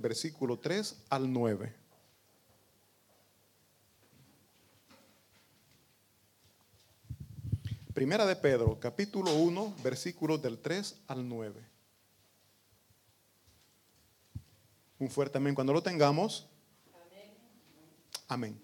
[0.00, 1.74] versículo 3 al 9.
[7.92, 11.60] Primera de Pedro, capítulo 1, versículos del 3 al 9.
[14.98, 16.48] Un fuerte amén cuando lo tengamos.
[18.26, 18.58] Amén.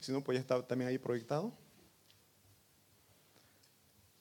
[0.00, 1.61] Si no, pues ya está también ahí proyectado.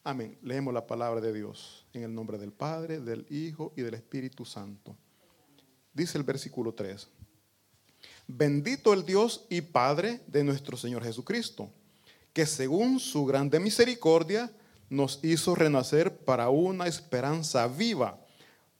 [0.03, 0.35] Amén.
[0.41, 4.45] Leemos la palabra de Dios en el nombre del Padre, del Hijo y del Espíritu
[4.45, 4.97] Santo.
[5.93, 7.07] Dice el versículo 3.
[8.25, 11.69] Bendito el Dios y Padre de nuestro Señor Jesucristo,
[12.33, 14.51] que según su grande misericordia
[14.89, 18.19] nos hizo renacer para una esperanza viva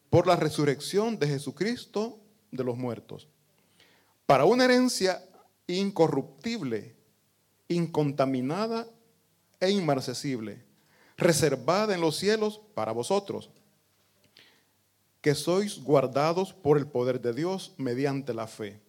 [0.10, 3.28] por la resurrección de Jesucristo de los muertos,
[4.26, 5.24] para una herencia
[5.68, 6.96] incorruptible,
[7.68, 8.88] incontaminada
[9.60, 10.71] e inmarcesible
[11.22, 13.50] reservada en los cielos para vosotros,
[15.22, 18.82] que sois guardados por el poder de Dios mediante la fe,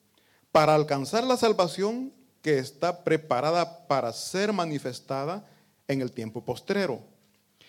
[0.51, 5.47] para alcanzar la salvación que está preparada para ser manifestada
[5.87, 7.05] en el tiempo postrero,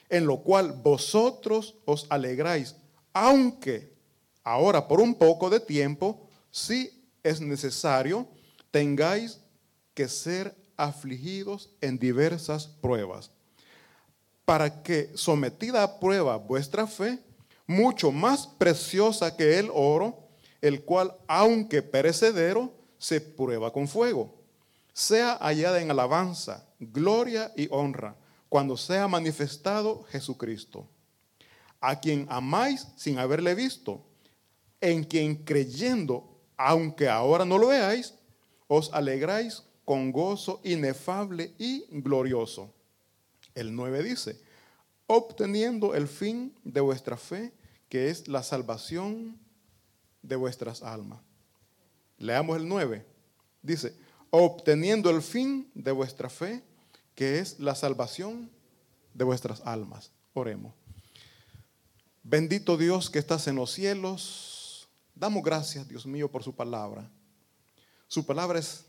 [0.09, 2.75] en lo cual vosotros os alegráis,
[3.11, 3.93] aunque
[4.43, 8.27] ahora por un poco de tiempo, si es necesario,
[8.71, 9.39] tengáis
[9.93, 13.29] que ser afligidos en diversas pruebas
[14.45, 17.19] para que sometida a prueba vuestra fe,
[17.65, 20.27] mucho más preciosa que el oro,
[20.61, 24.33] el cual, aunque perecedero, se prueba con fuego,
[24.93, 28.15] sea hallada en alabanza, gloria y honra,
[28.49, 30.87] cuando sea manifestado Jesucristo,
[31.81, 34.05] a quien amáis sin haberle visto,
[34.79, 38.13] en quien creyendo, aunque ahora no lo veáis,
[38.67, 42.73] os alegráis con gozo inefable y glorioso
[43.55, 44.39] el 9 dice,
[45.07, 47.53] obteniendo el fin de vuestra fe,
[47.89, 49.37] que es la salvación
[50.21, 51.19] de vuestras almas.
[52.17, 53.05] Leamos el 9.
[53.61, 53.95] Dice,
[54.29, 56.63] obteniendo el fin de vuestra fe,
[57.15, 58.49] que es la salvación
[59.13, 60.11] de vuestras almas.
[60.33, 60.73] Oremos.
[62.23, 67.09] Bendito Dios que estás en los cielos, damos gracias, Dios mío, por su palabra.
[68.07, 68.85] Su palabra es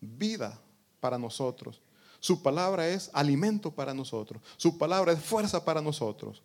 [0.00, 0.60] vida
[1.00, 1.80] para nosotros.
[2.24, 4.40] Su palabra es alimento para nosotros.
[4.56, 6.42] Su palabra es fuerza para nosotros.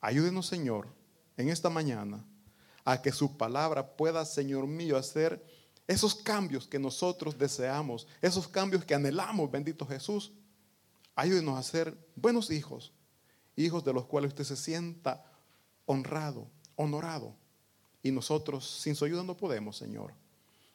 [0.00, 0.86] Ayúdenos, Señor,
[1.36, 2.24] en esta mañana
[2.84, 5.44] a que su palabra pueda, Señor mío, hacer
[5.88, 10.30] esos cambios que nosotros deseamos, esos cambios que anhelamos, bendito Jesús.
[11.16, 12.92] Ayúdenos a ser buenos hijos,
[13.56, 15.24] hijos de los cuales usted se sienta
[15.84, 16.46] honrado,
[16.76, 17.34] honorado.
[18.04, 20.14] Y nosotros sin su ayuda no podemos, Señor.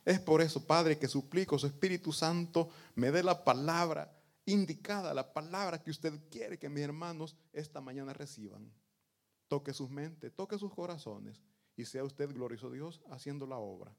[0.04, 4.17] Es por eso, Padre, que suplico su Espíritu Santo me dé la palabra
[4.48, 8.72] indicada, la palabra que usted quiere que mis hermanos esta mañana reciban.
[9.48, 11.42] Toque sus mentes, toque sus corazones
[11.76, 13.96] y sea usted glorioso Dios haciendo la obra.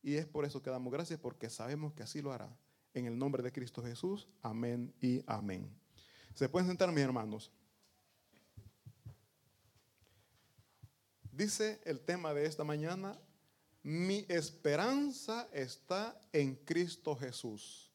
[0.00, 2.56] Y es por eso que damos gracias porque sabemos que así lo hará.
[2.94, 5.68] En el nombre de Cristo Jesús, amén y amén.
[6.34, 7.50] Se pueden sentar mis hermanos.
[11.32, 13.20] Dice el tema de esta mañana,
[13.82, 17.93] mi esperanza está en Cristo Jesús.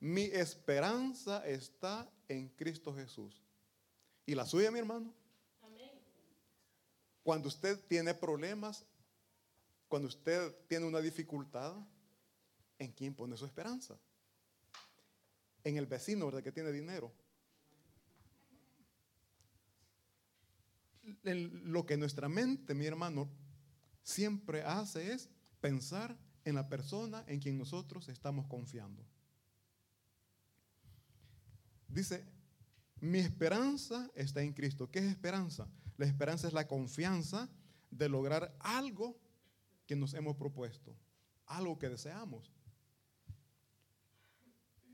[0.00, 3.42] Mi esperanza está en Cristo Jesús.
[4.26, 5.14] ¿Y la suya, mi hermano?
[7.22, 8.84] Cuando usted tiene problemas,
[9.88, 11.74] cuando usted tiene una dificultad,
[12.78, 13.98] ¿en quién pone su esperanza?
[15.64, 16.42] En el vecino, ¿verdad?
[16.42, 17.12] Que tiene dinero.
[21.22, 23.28] Lo que nuestra mente, mi hermano,
[24.02, 25.28] siempre hace es
[25.60, 29.04] pensar en la persona en quien nosotros estamos confiando.
[31.88, 32.26] Dice,
[33.00, 34.90] mi esperanza está en Cristo.
[34.90, 35.68] ¿Qué es esperanza?
[35.96, 37.48] La esperanza es la confianza
[37.90, 39.18] de lograr algo
[39.86, 40.96] que nos hemos propuesto,
[41.46, 42.52] algo que deseamos.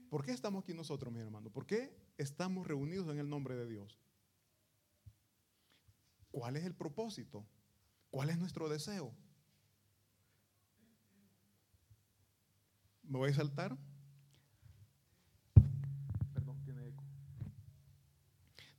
[0.08, 1.50] ¿Por qué estamos aquí nosotros, mi hermano?
[1.50, 3.98] ¿Por qué estamos reunidos en el nombre de Dios?
[6.30, 7.46] ¿Cuál es el propósito?
[8.10, 9.14] ¿Cuál es nuestro deseo?
[13.02, 13.76] ¿Me voy a saltar?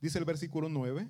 [0.04, 1.08] Dice el versículo 9.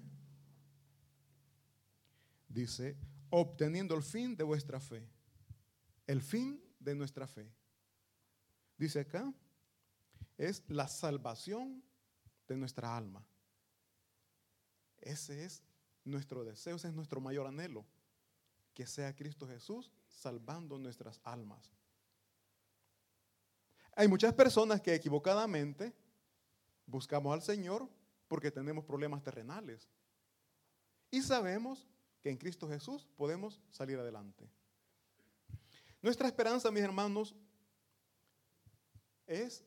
[2.46, 2.96] Dice,
[3.28, 5.04] obteniendo el fin de vuestra fe.
[6.06, 7.52] El fin de nuestra fe.
[8.78, 9.34] Dice acá,
[10.38, 11.82] es la salvación
[12.46, 13.26] de nuestra alma.
[15.00, 15.64] Ese es
[16.04, 17.84] nuestro deseo, ese es nuestro mayor anhelo
[18.74, 21.68] que sea Cristo Jesús salvando nuestras almas.
[23.96, 25.92] Hay muchas personas que equivocadamente
[26.86, 27.90] buscamos al Señor
[28.28, 29.88] porque tenemos problemas terrenales.
[31.10, 31.86] Y sabemos
[32.20, 34.48] que en Cristo Jesús podemos salir adelante.
[36.00, 37.34] Nuestra esperanza, mis hermanos,
[39.26, 39.64] es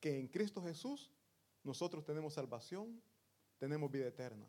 [0.00, 1.12] que en Cristo Jesús
[1.62, 3.00] nosotros tenemos salvación,
[3.58, 4.46] tenemos vida eterna.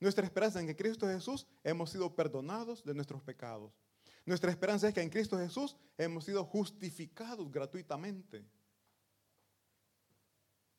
[0.00, 3.72] Nuestra esperanza es que en Cristo Jesús hemos sido perdonados de nuestros pecados.
[4.26, 8.44] Nuestra esperanza es que en Cristo Jesús hemos sido justificados gratuitamente.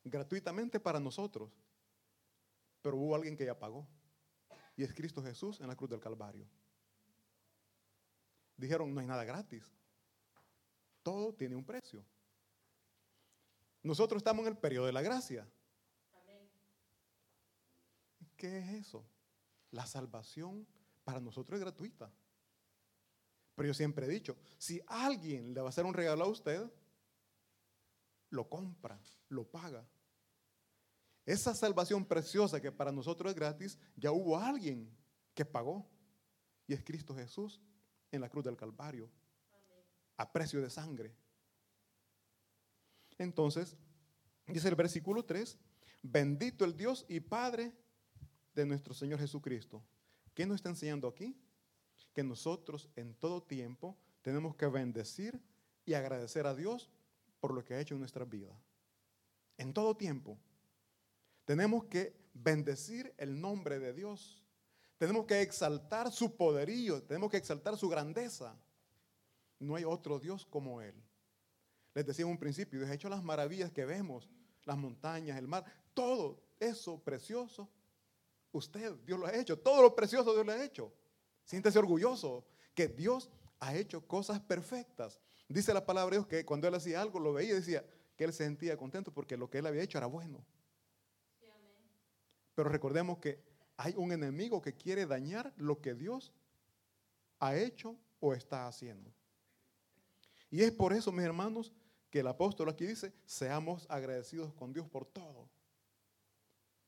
[0.05, 1.51] Gratuitamente para nosotros.
[2.81, 3.87] Pero hubo alguien que ya pagó.
[4.77, 6.47] Y es Cristo Jesús en la cruz del Calvario.
[8.55, 9.73] Dijeron, no hay nada gratis.
[11.01, 12.05] Todo tiene un precio.
[13.83, 15.47] Nosotros estamos en el periodo de la gracia.
[18.37, 19.05] ¿Qué es eso?
[19.71, 20.67] La salvación
[21.03, 22.11] para nosotros es gratuita.
[23.55, 26.69] Pero yo siempre he dicho, si alguien le va a hacer un regalo a usted,
[28.29, 28.99] lo compra,
[29.29, 29.87] lo paga.
[31.25, 34.89] Esa salvación preciosa que para nosotros es gratis, ya hubo alguien
[35.33, 35.89] que pagó.
[36.67, 37.61] Y es Cristo Jesús
[38.11, 39.09] en la cruz del Calvario.
[40.17, 41.15] A precio de sangre.
[43.17, 43.75] Entonces,
[44.47, 45.57] dice el versículo 3,
[46.03, 47.73] bendito el Dios y Padre
[48.53, 49.83] de nuestro Señor Jesucristo.
[50.33, 51.37] ¿Qué nos está enseñando aquí?
[52.13, 55.41] Que nosotros en todo tiempo tenemos que bendecir
[55.85, 56.89] y agradecer a Dios
[57.39, 58.57] por lo que ha hecho en nuestra vida.
[59.57, 60.37] En todo tiempo.
[61.45, 64.43] Tenemos que bendecir el nombre de Dios.
[64.97, 68.57] Tenemos que exaltar su poderío, tenemos que exaltar su grandeza.
[69.59, 70.95] No hay otro Dios como Él.
[71.93, 74.29] Les decía en un principio, ha hecho las maravillas que vemos,
[74.65, 75.63] las montañas, el mar,
[75.93, 77.69] todo eso precioso
[78.55, 79.59] Usted, Dios lo ha hecho.
[79.59, 80.93] Todo lo precioso Dios lo ha hecho.
[81.43, 85.19] Siéntese orgulloso que Dios ha hecho cosas perfectas.
[85.49, 88.23] Dice la palabra de Dios que cuando él hacía algo, lo veía y decía que
[88.23, 90.41] él se sentía contento porque lo que él había hecho era bueno.
[92.55, 93.43] Pero recordemos que
[93.77, 96.33] hay un enemigo que quiere dañar lo que Dios
[97.39, 99.13] ha hecho o está haciendo.
[100.49, 101.73] Y es por eso, mis hermanos,
[102.09, 105.49] que el apóstol aquí dice, seamos agradecidos con Dios por todo.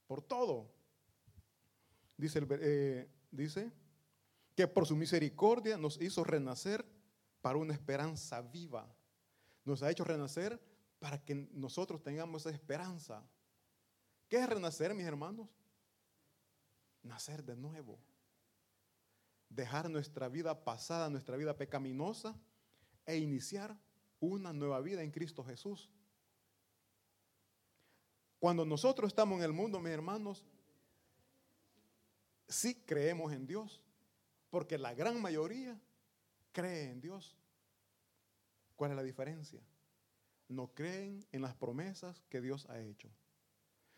[0.08, 0.72] Por todo.
[2.16, 3.72] Dice, eh, dice
[4.56, 6.86] que por su misericordia nos hizo renacer
[7.42, 8.90] para una esperanza viva.
[9.66, 10.60] Nos ha hecho renacer
[11.00, 13.22] para que nosotros tengamos esa esperanza.
[14.28, 15.48] ¿Qué es renacer, mis hermanos?
[17.02, 17.98] Nacer de nuevo.
[19.50, 22.36] Dejar nuestra vida pasada, nuestra vida pecaminosa
[23.06, 23.78] e iniciar
[24.20, 25.90] una nueva vida en Cristo Jesús.
[28.40, 30.46] Cuando nosotros estamos en el mundo, mis hermanos,
[32.48, 33.82] sí creemos en Dios,
[34.50, 35.80] porque la gran mayoría
[36.52, 37.38] cree en Dios.
[38.76, 39.62] ¿Cuál es la diferencia?
[40.50, 43.10] No creen en las promesas que Dios ha hecho.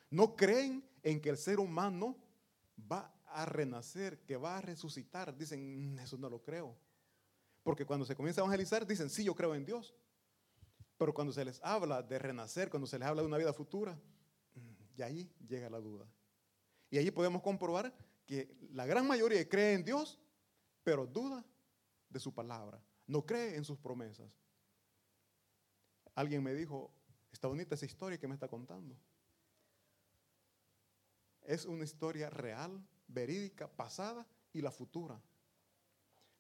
[0.10, 2.18] No creen en que el ser humano
[2.92, 5.36] va a renacer, que va a resucitar.
[5.38, 6.76] Dicen, mm, eso no lo creo.
[7.64, 9.94] Porque cuando se comienza a evangelizar, dicen, sí, yo creo en Dios.
[10.98, 13.94] Pero cuando se les habla de renacer, cuando se les habla de una vida futura,
[14.56, 16.08] mm, y ahí llega la duda.
[16.90, 17.94] Y allí podemos comprobar
[18.26, 20.20] que la gran mayoría cree en Dios,
[20.84, 21.46] pero duda
[22.10, 24.32] de su palabra, no cree en sus promesas.
[26.16, 26.92] Alguien me dijo,
[27.32, 28.96] está bonita esa historia que me está contando.
[31.50, 35.20] Es una historia real, verídica, pasada y la futura.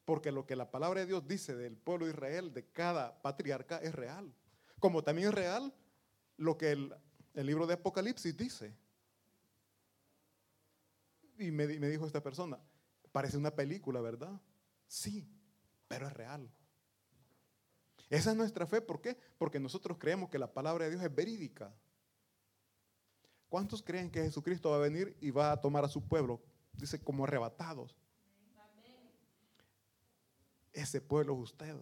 [0.05, 3.79] Porque lo que la palabra de Dios dice del pueblo de Israel, de cada patriarca,
[3.79, 4.31] es real.
[4.79, 5.73] Como también es real
[6.37, 6.93] lo que el,
[7.33, 8.77] libro de Apocalipsis dice.
[11.39, 12.59] Y me, dijo esta persona,
[13.11, 14.39] parece una película, ¿verdad?
[14.87, 15.27] Sí,
[15.87, 16.47] pero es real.
[18.11, 19.17] Esa es nuestra fe, ¿por qué?
[19.39, 21.73] Porque nosotros creemos que la palabra de Dios es verídica.
[23.49, 26.39] ¿Cuántos creen que Jesucristo va a venir y va a tomar a su pueblo?
[26.73, 27.95] Dice, como arrebatados.
[30.71, 31.75] Ese pueblo es usted.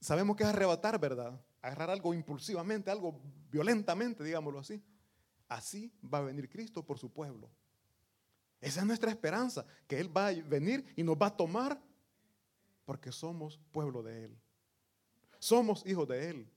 [0.00, 1.40] Sabemos que es arrebatar, ¿verdad?
[1.60, 4.82] Agarrar algo impulsivamente, algo violentamente, digámoslo así.
[5.48, 7.50] Así va a venir Cristo por su pueblo.
[8.60, 11.82] Esa es nuestra esperanza, que Él va a venir y nos va a tomar
[12.84, 14.38] porque somos pueblo de Él.
[15.38, 16.53] Somos hijos de Él.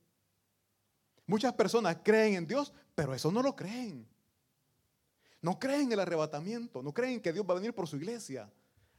[1.28, 4.08] Muchas personas creen en Dios, pero eso no lo creen.
[5.42, 8.52] No creen en el arrebatamiento, no creen que Dios va a venir por su iglesia.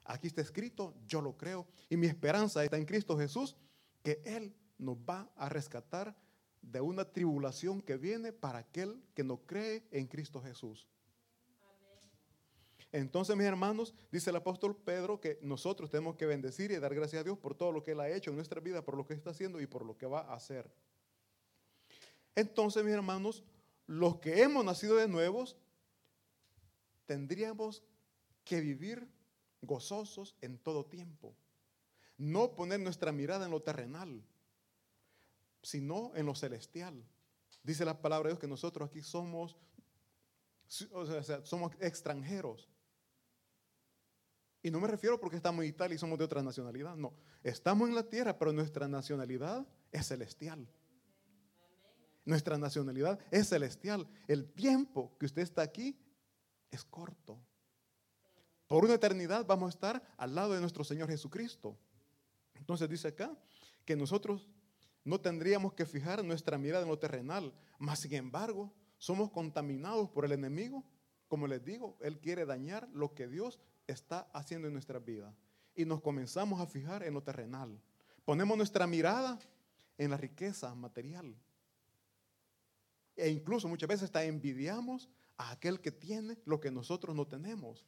[0.05, 1.67] Aquí está escrito, yo lo creo.
[1.89, 3.57] Y mi esperanza está en Cristo Jesús,
[4.03, 6.15] que Él nos va a rescatar
[6.61, 10.87] de una tribulación que viene para aquel que no cree en Cristo Jesús.
[12.93, 17.21] Entonces, mis hermanos, dice el apóstol Pedro que nosotros tenemos que bendecir y dar gracias
[17.21, 19.15] a Dios por todo lo que Él ha hecho en nuestra vida, por lo que
[19.15, 20.71] está haciendo y por lo que va a hacer.
[22.39, 23.43] Entonces, mis hermanos,
[23.89, 25.57] los que hemos nacido de nuevos,
[27.05, 27.83] tendríamos
[28.45, 29.09] que vivir
[29.61, 31.35] gozosos en todo tiempo.
[32.17, 34.23] No poner nuestra mirada en lo terrenal,
[35.65, 37.05] sino en lo celestial.
[37.65, 39.57] Dice la palabra de Dios que nosotros aquí somos,
[40.93, 42.69] o sea, somos extranjeros.
[44.63, 46.95] Y no me refiero porque estamos en Italia y somos de otra nacionalidad.
[46.95, 50.69] No, estamos en la tierra, pero nuestra nacionalidad es celestial.
[52.29, 54.07] Nuestra nacionalidad es celestial.
[54.27, 55.99] El tiempo que usted está aquí
[56.71, 57.41] es corto.
[58.67, 61.79] Por una eternidad vamos a estar al lado de nuestro Señor Jesucristo.
[62.53, 63.35] Entonces dice acá
[63.87, 64.47] que nosotros
[65.05, 70.27] no tendríamos que fijar nuestra mirada en lo terrenal, mas sin embargo somos contaminados por
[70.27, 70.85] el enemigo.
[71.29, 75.35] Como les digo, él quiere dañar lo que Dios está haciendo en nuestra vida.
[75.75, 77.81] Y nos comenzamos a fijar en lo terrenal.
[78.27, 79.39] Ponemos nuestra mirada
[79.97, 81.35] en la riqueza material.
[83.19, 87.85] E incluso muchas veces hasta envidiamos a aquel que tiene lo que nosotros no tenemos.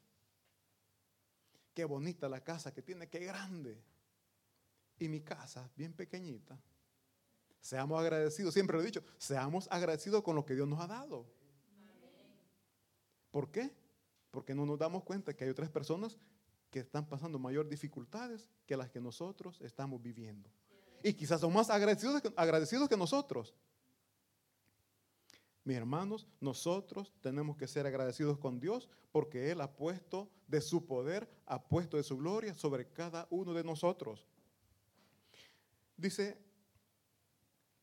[1.73, 3.81] Qué bonita la casa que tiene, qué grande.
[4.99, 6.61] Y mi casa, bien pequeñita.
[7.61, 11.25] Seamos agradecidos, siempre lo he dicho, seamos agradecidos con lo que Dios nos ha dado.
[13.31, 13.73] ¿Por qué?
[14.33, 16.19] Porque no nos damos cuenta que hay otras personas
[16.71, 20.51] que están pasando mayor dificultades que las que nosotros estamos viviendo.
[21.05, 23.55] Y quizás son más agradecidos, agradecidos que nosotros.
[25.71, 30.85] Mis hermanos, nosotros tenemos que ser agradecidos con Dios porque Él ha puesto de su
[30.85, 34.27] poder, ha puesto de su gloria sobre cada uno de nosotros.
[35.97, 36.37] Dice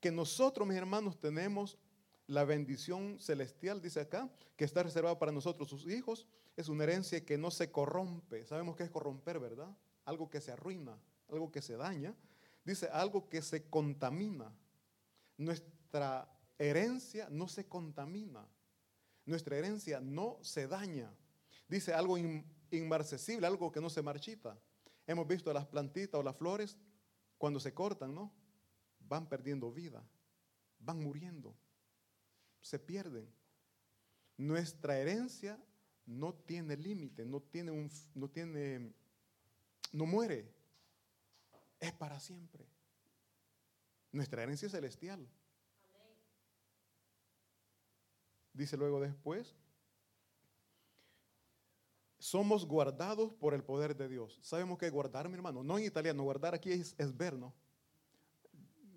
[0.02, 1.78] que nosotros, mis hermanos, tenemos
[2.26, 6.28] la bendición celestial, dice acá, que está reservada para nosotros, sus hijos.
[6.58, 8.46] Es una herencia que no se corrompe.
[8.46, 9.74] Sabemos que es corromper, ¿verdad?
[10.04, 12.14] Algo que se arruina, algo que se daña.
[12.66, 14.54] Dice algo que se contamina.
[15.38, 18.48] Nuestra herencia no se contamina.
[19.26, 21.14] Nuestra herencia no se daña.
[21.68, 22.18] Dice algo
[22.72, 24.60] inmarcesible, algo que no se marchita.
[25.06, 26.78] Hemos visto las plantitas o las flores
[27.38, 28.34] cuando se cortan, ¿no?
[29.00, 30.04] Van perdiendo vida,
[30.80, 31.58] van muriendo
[32.68, 33.28] se pierden.
[34.38, 35.58] Nuestra herencia
[36.06, 38.94] no tiene límite, no tiene un, no tiene,
[39.94, 40.54] no muere,
[41.80, 42.66] es para siempre.
[44.12, 45.28] Nuestra herencia es celestial.
[48.58, 49.56] Dice luego después,
[52.18, 54.40] somos guardados por el poder de Dios.
[54.42, 57.54] Sabemos que guardar, mi hermano, no en italiano, guardar aquí es, es ver, ¿no?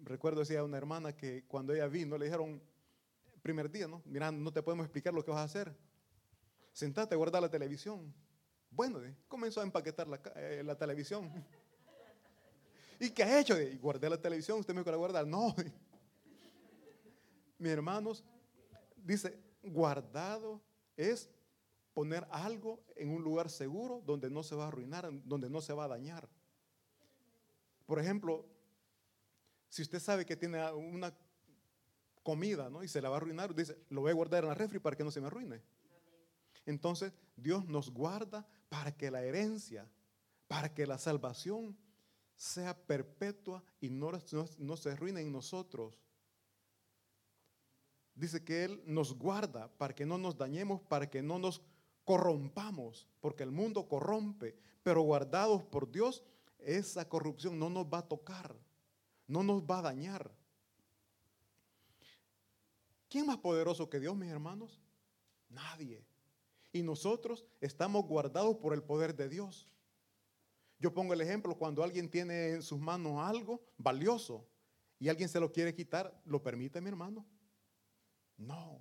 [0.02, 2.62] Recuerdo decía una hermana que cuando ella vino le dijeron,
[3.43, 4.00] primer día, ¿no?
[4.07, 5.76] Mira, no te podemos explicar lo que vas a hacer.
[6.73, 8.14] Sentate, guarda la televisión.
[8.71, 11.31] Bueno, comenzó a empaquetar la, eh, televisión.
[12.99, 13.61] ¿Y qué ha hecho?
[13.61, 15.26] Y guardé la televisión, usted me quiere guardar.
[15.26, 15.55] No.
[17.59, 18.25] Mis hermanos,
[18.97, 20.61] dice, guardado
[20.97, 21.31] es
[21.95, 25.73] poner algo en un lugar seguro donde no se va a arruinar, donde no se
[25.73, 26.29] va a dañar.
[27.87, 28.47] Por ejemplo,
[29.69, 31.14] si usted sabe que tiene una
[32.23, 32.83] comida, ¿no?
[32.83, 34.97] Y se la va a arruinar, dice, lo voy a guardar en la refri para
[34.97, 35.61] que no se me arruine.
[36.67, 39.88] Entonces, Dios nos guarda para que la herencia,
[40.47, 41.76] para que la salvación
[42.37, 44.12] sea perpetua y no,
[44.59, 45.99] no, se arruine en nosotros.
[48.21, 51.62] Dice que Él nos guarda para que no nos dañemos, para que no nos
[52.05, 56.23] corrompamos, porque el mundo corrompe, pero guardados por Dios,
[56.59, 58.55] esa corrupción no nos va a tocar,
[59.27, 60.31] no nos va a dañar.
[63.09, 64.83] ¿Quién más poderoso que Dios, mis hermanos?
[65.49, 66.05] Nadie.
[66.75, 69.67] Y nosotros estamos guardados por el poder de Dios.
[70.79, 74.47] Yo pongo el ejemplo, cuando alguien tiene en sus manos algo valioso
[74.99, 77.25] y alguien se lo quiere quitar, ¿lo permite mi hermano?
[78.41, 78.81] No.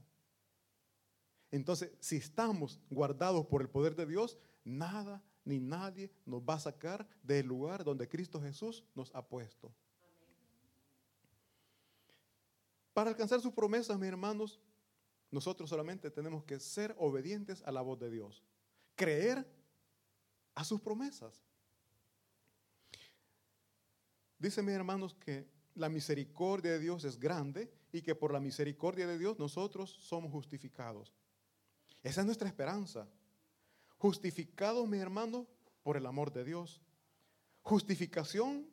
[1.51, 6.59] Entonces, si estamos guardados por el poder de Dios, nada ni nadie nos va a
[6.59, 9.73] sacar del lugar donde Cristo Jesús nos ha puesto.
[12.93, 14.59] Para alcanzar sus promesas, mis hermanos,
[15.31, 18.43] nosotros solamente tenemos que ser obedientes a la voz de Dios.
[18.95, 19.45] Creer
[20.55, 21.43] a sus promesas.
[24.37, 29.07] Dicen mis hermanos que la misericordia de Dios es grande y que por la misericordia
[29.07, 31.13] de Dios nosotros somos justificados.
[32.03, 33.07] Esa es nuestra esperanza.
[33.97, 35.47] Justificados, mis hermanos,
[35.83, 36.81] por el amor de Dios.
[37.61, 38.69] Justificación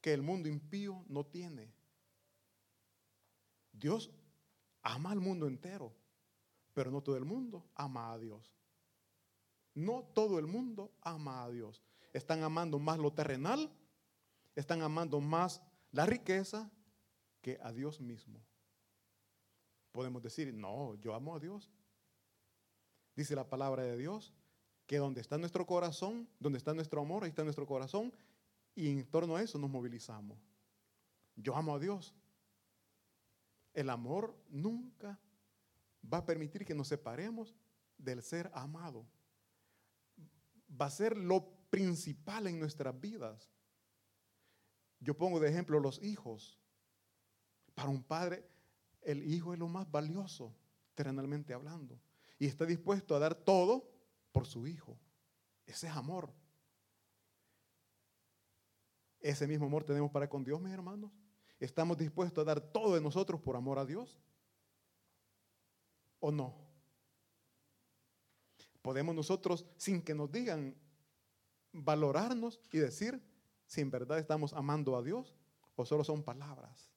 [0.00, 1.72] que el mundo impío no tiene.
[3.72, 4.10] Dios
[4.82, 5.94] ama al mundo entero,
[6.72, 8.54] pero no todo el mundo ama a Dios.
[9.74, 11.82] No todo el mundo ama a Dios.
[12.12, 13.70] Están amando más lo terrenal,
[14.54, 16.70] están amando más la riqueza
[17.40, 18.40] que a Dios mismo.
[19.92, 21.70] Podemos decir, no, yo amo a Dios.
[23.16, 24.32] Dice la palabra de Dios
[24.86, 28.12] que donde está nuestro corazón, donde está nuestro amor, ahí está nuestro corazón,
[28.74, 30.38] y en torno a eso nos movilizamos.
[31.36, 32.14] Yo amo a Dios.
[33.72, 35.18] El amor nunca
[36.12, 37.54] va a permitir que nos separemos
[37.98, 39.06] del ser amado.
[40.80, 43.48] Va a ser lo principal en nuestras vidas.
[45.00, 46.58] Yo pongo de ejemplo los hijos.
[47.74, 48.46] Para un padre,
[49.02, 50.54] el hijo es lo más valioso,
[50.94, 51.98] terrenalmente hablando.
[52.38, 53.90] Y está dispuesto a dar todo
[54.32, 54.98] por su hijo.
[55.66, 56.32] Ese es amor.
[59.20, 61.10] Ese mismo amor tenemos para con Dios, mis hermanos.
[61.58, 64.18] ¿Estamos dispuestos a dar todo de nosotros por amor a Dios?
[66.18, 66.54] ¿O no?
[68.82, 70.74] Podemos nosotros, sin que nos digan,
[71.72, 73.22] valorarnos y decir
[73.70, 75.32] si en verdad estamos amando a Dios
[75.76, 76.90] o solo son palabras.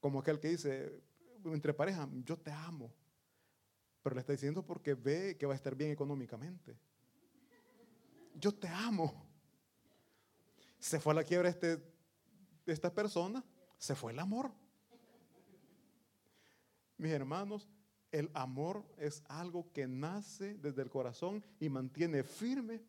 [0.00, 1.02] Como aquel que dice,
[1.46, 2.92] entre pareja, yo te amo.
[4.02, 6.78] Pero le está diciendo porque ve que va a estar bien económicamente.
[8.34, 9.26] Yo te amo.
[10.78, 11.82] Se fue a la quiebra este,
[12.66, 13.42] esta persona,
[13.78, 14.52] se fue el amor.
[16.98, 17.66] Mis hermanos,
[18.12, 22.82] el amor es algo que nace desde el corazón y mantiene firme,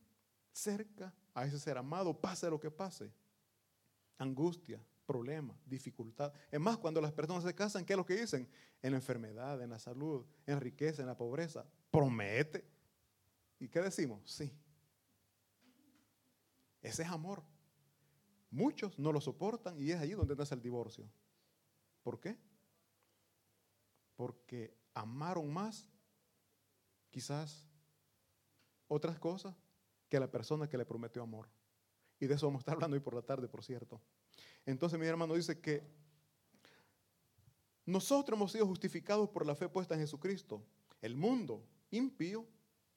[0.52, 3.12] cerca a ese ser amado, pase lo que pase.
[4.18, 6.34] Angustia, problema, dificultad.
[6.52, 8.48] Es más, cuando las personas se casan, ¿qué es lo que dicen?
[8.82, 11.66] En la enfermedad, en la salud, en riqueza, en la pobreza.
[11.92, 12.66] Promete.
[13.60, 14.30] ¿Y qué decimos?
[14.30, 14.52] Sí.
[16.82, 17.44] Ese es amor.
[18.52, 21.10] Muchos no lo soportan y es allí donde nace el divorcio.
[22.04, 22.38] ¿Por qué?
[24.16, 25.88] Porque amaron más,
[27.12, 27.68] quizás,
[28.88, 29.56] otras cosas
[30.10, 31.48] que la persona que le prometió amor.
[32.20, 34.02] Y de eso vamos a estar hablando hoy por la tarde, por cierto.
[34.66, 35.84] Entonces mi hermano dice que
[37.86, 40.62] nosotros hemos sido justificados por la fe puesta en Jesucristo.
[41.02, 42.46] El mundo impío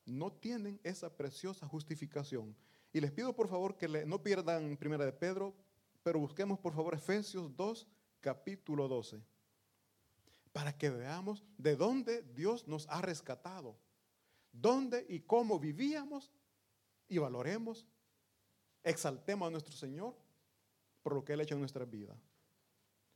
[0.05, 2.57] no tienen esa preciosa justificación.
[2.93, 5.55] Y les pido por favor que no pierdan Primera de Pedro,
[6.03, 7.87] pero busquemos por favor Efesios 2,
[8.21, 9.23] capítulo 12,
[10.53, 13.79] para que veamos de dónde Dios nos ha rescatado,
[14.53, 16.31] dónde y cómo vivíamos
[17.13, 17.87] y valoremos,
[18.83, 20.17] exaltemos a nuestro Señor
[21.03, 22.17] por lo que Él ha hecho en nuestra vida.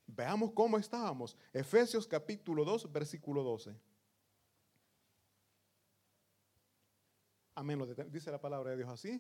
[0.06, 1.34] Veamos cómo estábamos.
[1.50, 3.74] Efesios capítulo 2, versículo 12.
[7.54, 9.18] Amén, dice la palabra de Dios así.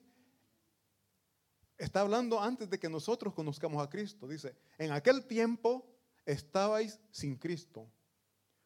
[1.78, 4.28] Está hablando antes de que nosotros conozcamos a Cristo.
[4.28, 5.86] Dice, en aquel tiempo
[6.26, 7.90] estabais sin Cristo.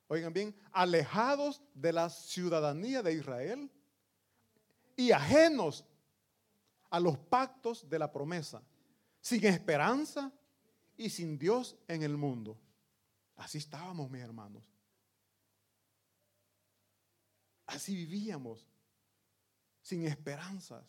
[0.09, 3.71] Oigan bien, alejados de la ciudadanía de Israel
[4.97, 5.85] y ajenos
[6.91, 8.63] a los pactos de la promesa,
[9.21, 10.33] sin esperanza
[10.97, 12.59] y sin Dios en el mundo.
[13.37, 14.65] Así estábamos, mis hermanos.
[17.67, 18.69] Así vivíamos,
[19.81, 20.85] sin esperanzas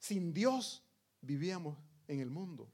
[0.00, 0.82] sin Dios
[1.20, 2.72] vivíamos en el mundo.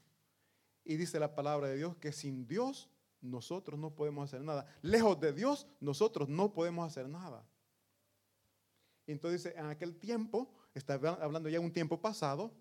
[0.83, 2.89] Y dice la palabra de Dios que sin Dios
[3.21, 4.65] nosotros no podemos hacer nada.
[4.81, 7.45] Lejos de Dios nosotros no podemos hacer nada.
[9.07, 12.51] Entonces en aquel tiempo, está hablando ya un tiempo pasado,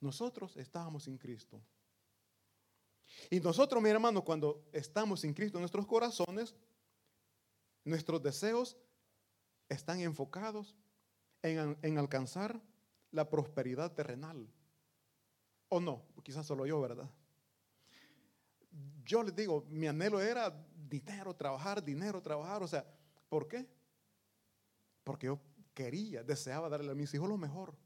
[0.00, 1.60] nosotros estábamos sin Cristo.
[3.30, 6.54] Y nosotros, mi hermano, cuando estamos sin Cristo en nuestros corazones,
[7.84, 8.76] nuestros deseos
[9.68, 10.76] están enfocados
[11.42, 12.60] en, en alcanzar
[13.10, 14.48] la prosperidad terrenal.
[15.68, 16.04] ¿O no?
[16.22, 17.10] Quizás solo yo, ¿verdad?
[19.04, 20.54] Yo les digo, mi anhelo era
[20.88, 22.62] dinero, trabajar, dinero, trabajar.
[22.62, 22.86] O sea,
[23.28, 23.66] ¿por qué?
[25.04, 25.40] Porque yo
[25.78, 27.76] quería, deseaba darle a mis hijos lo mejor.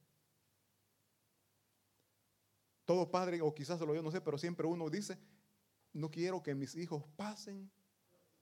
[2.87, 5.19] Todo padre, o quizás solo yo, no sé, pero siempre uno dice,
[5.93, 7.71] no quiero que mis hijos pasen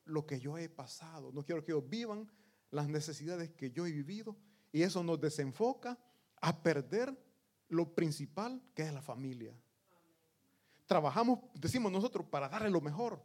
[0.05, 1.33] lo que yo he pasado.
[1.33, 2.31] No quiero que ellos vivan
[2.71, 4.37] las necesidades que yo he vivido.
[4.71, 5.99] Y eso nos desenfoca
[6.41, 7.21] a perder
[7.67, 9.53] lo principal que es la familia.
[10.87, 13.21] Trabajamos, decimos nosotros, para darle lo mejor,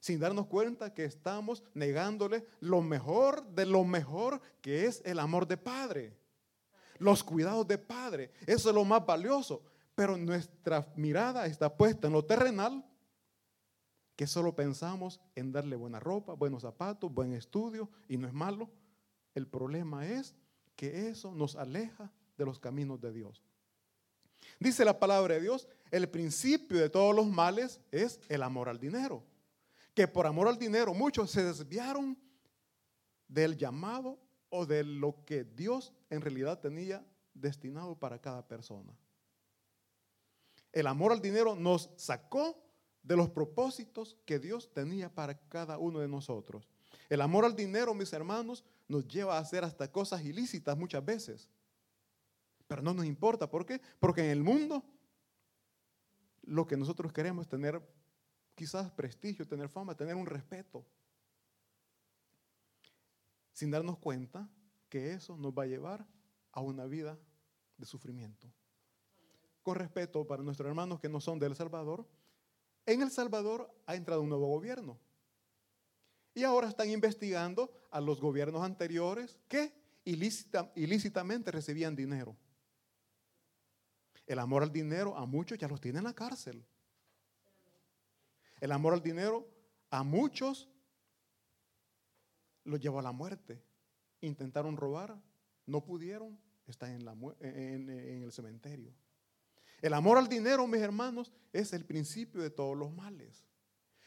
[0.00, 5.46] sin darnos cuenta que estamos negándole lo mejor de lo mejor que es el amor
[5.46, 6.16] de padre,
[6.98, 8.32] los cuidados de padre.
[8.46, 9.62] Eso es lo más valioso.
[9.94, 12.84] Pero nuestra mirada está puesta en lo terrenal,
[14.14, 18.70] que solo pensamos en darle buena ropa, buenos zapatos, buen estudio, y no es malo.
[19.34, 20.34] El problema es
[20.76, 23.42] que eso nos aleja de los caminos de Dios.
[24.60, 28.78] Dice la palabra de Dios, el principio de todos los males es el amor al
[28.78, 29.22] dinero.
[29.96, 32.18] Que por amor al dinero muchos se desviaron
[33.26, 38.94] del llamado o de lo que Dios en realidad tenía destinado para cada persona.
[40.70, 42.62] El amor al dinero nos sacó
[43.02, 46.68] de los propósitos que Dios tenía para cada uno de nosotros.
[47.08, 51.48] El amor al dinero, mis hermanos, nos lleva a hacer hasta cosas ilícitas muchas veces.
[52.66, 53.48] Pero no nos importa.
[53.48, 53.80] ¿Por qué?
[53.98, 54.84] Porque en el mundo
[56.42, 57.80] lo que nosotros queremos es tener
[58.56, 60.84] quizás prestigio, tener fama, tener un respeto.
[63.52, 64.48] Sin darnos cuenta
[64.88, 66.04] que eso nos va a llevar
[66.52, 67.16] a una vida
[67.76, 68.50] de sufrimiento.
[69.62, 72.08] Con respeto para nuestros hermanos que no son de Salvador,
[72.86, 74.98] en El Salvador ha entrado un nuevo gobierno.
[76.34, 79.72] Y ahora están investigando a los gobiernos anteriores que
[80.04, 82.36] ilícitamente recibían dinero.
[84.26, 86.64] El amor al dinero a muchos ya los tiene en la cárcel.
[88.60, 89.46] El amor al dinero
[89.90, 90.68] a muchos
[92.64, 93.62] los llevó a la muerte.
[94.20, 95.20] Intentaron robar,
[95.66, 98.92] no pudieron, están en, en el cementerio.
[99.82, 103.44] El amor al dinero, mis hermanos, es el principio de todos los males.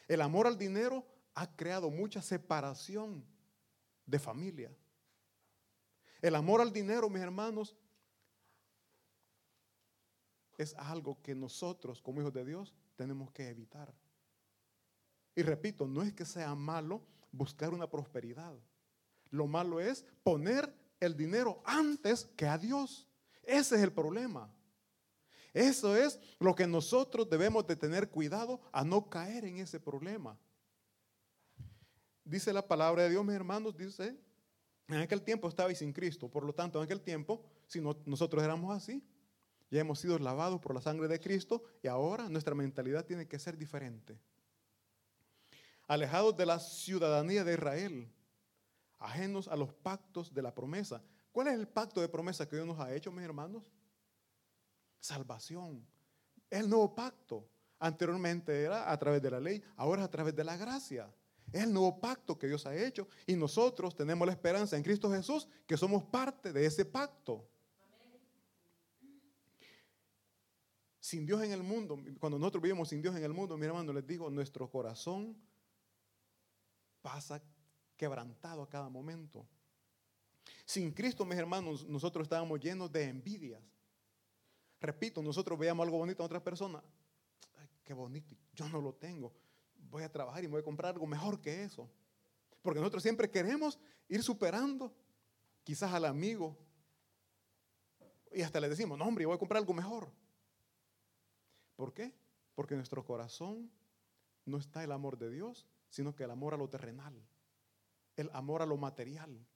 [0.08, 3.24] El amor al dinero ha creado mucha separación
[4.04, 4.76] de familia.
[6.20, 7.76] El amor al dinero, mis hermanos,
[10.58, 13.94] es algo que nosotros como hijos de Dios tenemos que evitar.
[15.34, 18.54] Y repito, no es que sea malo buscar una prosperidad.
[19.30, 23.08] Lo malo es poner el dinero antes que a Dios.
[23.42, 24.52] Ese es el problema.
[25.52, 30.38] Eso es lo que nosotros debemos de tener cuidado a no caer en ese problema.
[32.24, 34.16] Dice la palabra de Dios, mis hermanos, dice,
[34.86, 38.76] en aquel tiempo estaba sin Cristo, por lo tanto, en aquel tiempo, si nosotros éramos
[38.76, 39.02] así,
[39.70, 43.38] ya hemos sido lavados por la sangre de Cristo y ahora nuestra mentalidad tiene que
[43.38, 44.18] ser diferente.
[45.90, 48.08] Alejados de la ciudadanía de Israel,
[49.00, 51.02] ajenos a los pactos de la promesa.
[51.32, 53.64] ¿Cuál es el pacto de promesa que Dios nos ha hecho, mis hermanos?
[55.00, 55.84] Salvación.
[56.48, 57.44] El nuevo pacto.
[57.80, 61.12] Anteriormente era a través de la ley, ahora es a través de la gracia.
[61.52, 65.10] Es el nuevo pacto que Dios ha hecho y nosotros tenemos la esperanza en Cristo
[65.10, 67.48] Jesús que somos parte de ese pacto.
[71.00, 73.92] Sin Dios en el mundo, cuando nosotros vivimos sin Dios en el mundo, mi hermano,
[73.92, 75.49] les digo, nuestro corazón
[77.02, 77.42] pasa
[77.96, 79.46] quebrantado a cada momento.
[80.64, 83.62] Sin Cristo, mis hermanos, nosotros estábamos llenos de envidias.
[84.80, 86.82] Repito, nosotros veíamos algo bonito en otras personas.
[87.58, 89.32] Ay, qué bonito, yo no lo tengo
[89.90, 91.90] voy a trabajar y voy a comprar algo mejor que eso.
[92.62, 94.94] Porque nosotros siempre queremos ir superando
[95.64, 96.56] quizás al amigo.
[98.32, 100.10] Y hasta le decimos, no hombre, voy a comprar algo mejor.
[101.76, 102.14] ¿Por qué?
[102.54, 103.70] Porque en nuestro corazón
[104.44, 107.14] no está el amor de Dios, sino que el amor a lo terrenal,
[108.16, 109.46] el amor a lo material.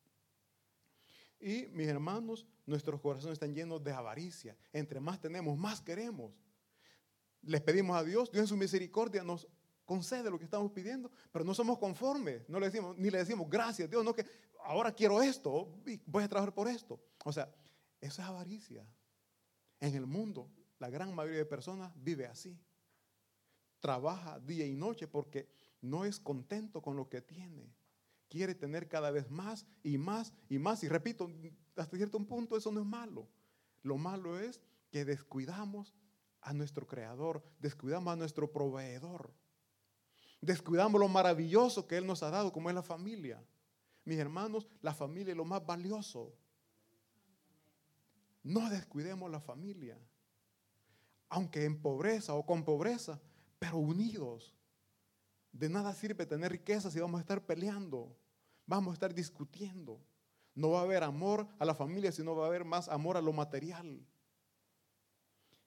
[1.41, 4.57] Y mis hermanos, nuestros corazones están llenos de avaricia.
[4.73, 6.33] Entre más tenemos, más queremos.
[7.43, 9.47] Les pedimos a Dios, Dios en su misericordia nos
[9.85, 13.51] concede lo que estamos pidiendo, pero no somos conformes, no le decimos, ni le decimos
[13.51, 14.25] gracias Dios, no que
[14.65, 16.99] ahora quiero esto, voy a trabajar por esto.
[17.25, 17.55] O sea,
[18.01, 18.87] eso es avaricia.
[19.81, 22.59] En el mundo, la gran mayoría de personas vive así.
[23.81, 25.49] Trabaja día y noche porque
[25.85, 27.73] no es contento con lo que tiene.
[28.29, 30.83] Quiere tener cada vez más y más y más.
[30.83, 31.31] Y repito,
[31.77, 33.29] hasta cierto punto eso no es malo.
[33.83, 35.95] Lo malo es que descuidamos
[36.41, 39.33] a nuestro creador, descuidamos a nuestro proveedor
[40.45, 43.43] descuidamos lo maravilloso que Él nos ha dado, como es la familia.
[44.05, 46.35] Mis hermanos, la familia es lo más valioso.
[48.43, 49.99] No descuidemos la familia,
[51.31, 53.21] aunque en pobreza o con pobreza,
[53.59, 54.55] pero unidos.
[55.55, 58.19] De nada sirve tener riqueza si vamos a estar peleando,
[58.67, 60.01] vamos a estar discutiendo.
[60.53, 63.23] No va a haber amor a la familia, sino va a haber más amor a
[63.23, 64.05] lo material.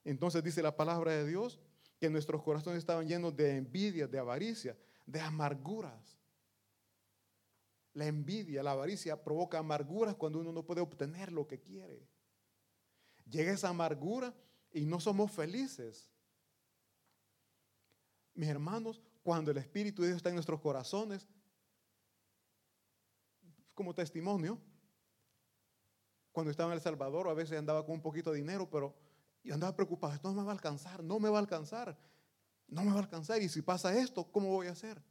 [0.04, 1.62] Entonces dice la palabra de Dios
[2.00, 6.20] que nuestros corazones estaban llenos de envidia, de avaricia, de amarguras.
[7.94, 12.06] La envidia, la avaricia provoca amarguras cuando uno no puede obtener lo que quiere.
[13.30, 14.36] Llega esa amargura
[14.74, 16.12] y no somos felices.
[18.34, 21.28] Mis hermanos, cuando el Espíritu de Dios está en nuestros corazones,
[23.74, 24.58] como testimonio,
[26.32, 28.96] cuando estaba en El Salvador, a veces andaba con un poquito de dinero, pero
[29.44, 31.98] y andaba preocupado, esto no me va a alcanzar, no me va a alcanzar,
[32.70, 33.42] no me va a alcanzar.
[33.42, 35.04] Y si pasa esto, ¿cómo voy a hacer?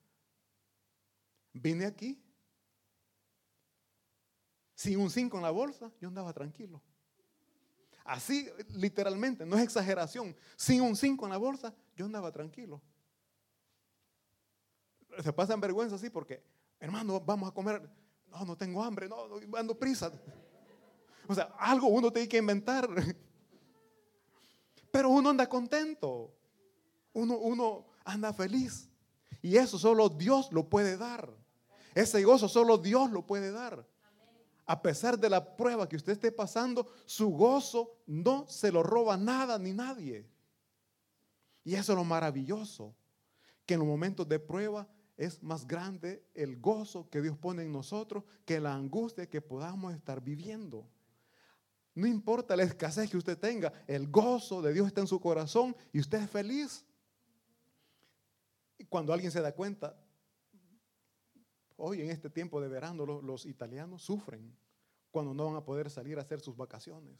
[1.53, 2.19] Vine aquí,
[4.75, 6.83] sin un 5 en la bolsa, yo andaba tranquilo.
[8.03, 10.35] Así, literalmente, no es exageración.
[10.57, 12.81] Sin un 5 en la bolsa, yo andaba tranquilo.
[15.23, 16.43] Se pasan vergüenza así porque,
[16.81, 17.83] hermano, vamos a comer.
[18.29, 20.13] No, no tengo hambre, no, no ando prisa.
[21.29, 22.89] O sea, algo uno tiene que inventar.
[24.91, 26.33] Pero uno anda contento.
[27.13, 28.89] Uno, uno anda feliz.
[29.43, 31.31] Y eso solo Dios lo puede dar.
[31.95, 33.87] Ese gozo solo Dios lo puede dar.
[34.67, 39.17] a pesar de la prueba que usted esté pasando, su gozo no se lo roba
[39.17, 40.29] nada ni nadie.
[41.63, 42.95] Y eso es lo maravilloso,
[43.65, 47.73] que en los momentos de prueba es más grande el gozo que Dios pone en
[47.73, 50.87] nosotros que la angustia que podamos estar viviendo.
[51.95, 55.75] No importa la escasez que usted tenga, el gozo de Dios está en su corazón
[55.93, 56.85] y usted es feliz.
[58.77, 59.99] Y cuando alguien se da cuenta,
[61.77, 64.55] hoy en este tiempo de verano los, italianos sufren
[65.11, 67.19] cuando no van a poder salir a hacer sus vacaciones.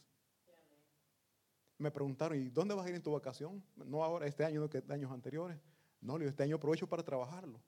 [1.79, 3.63] Me preguntaron, ¿y dónde vas a ir en tu vacación?
[3.75, 5.59] No ahora, este año, no que años anteriores.
[6.01, 7.59] No, este año aprovecho para trabajarlo.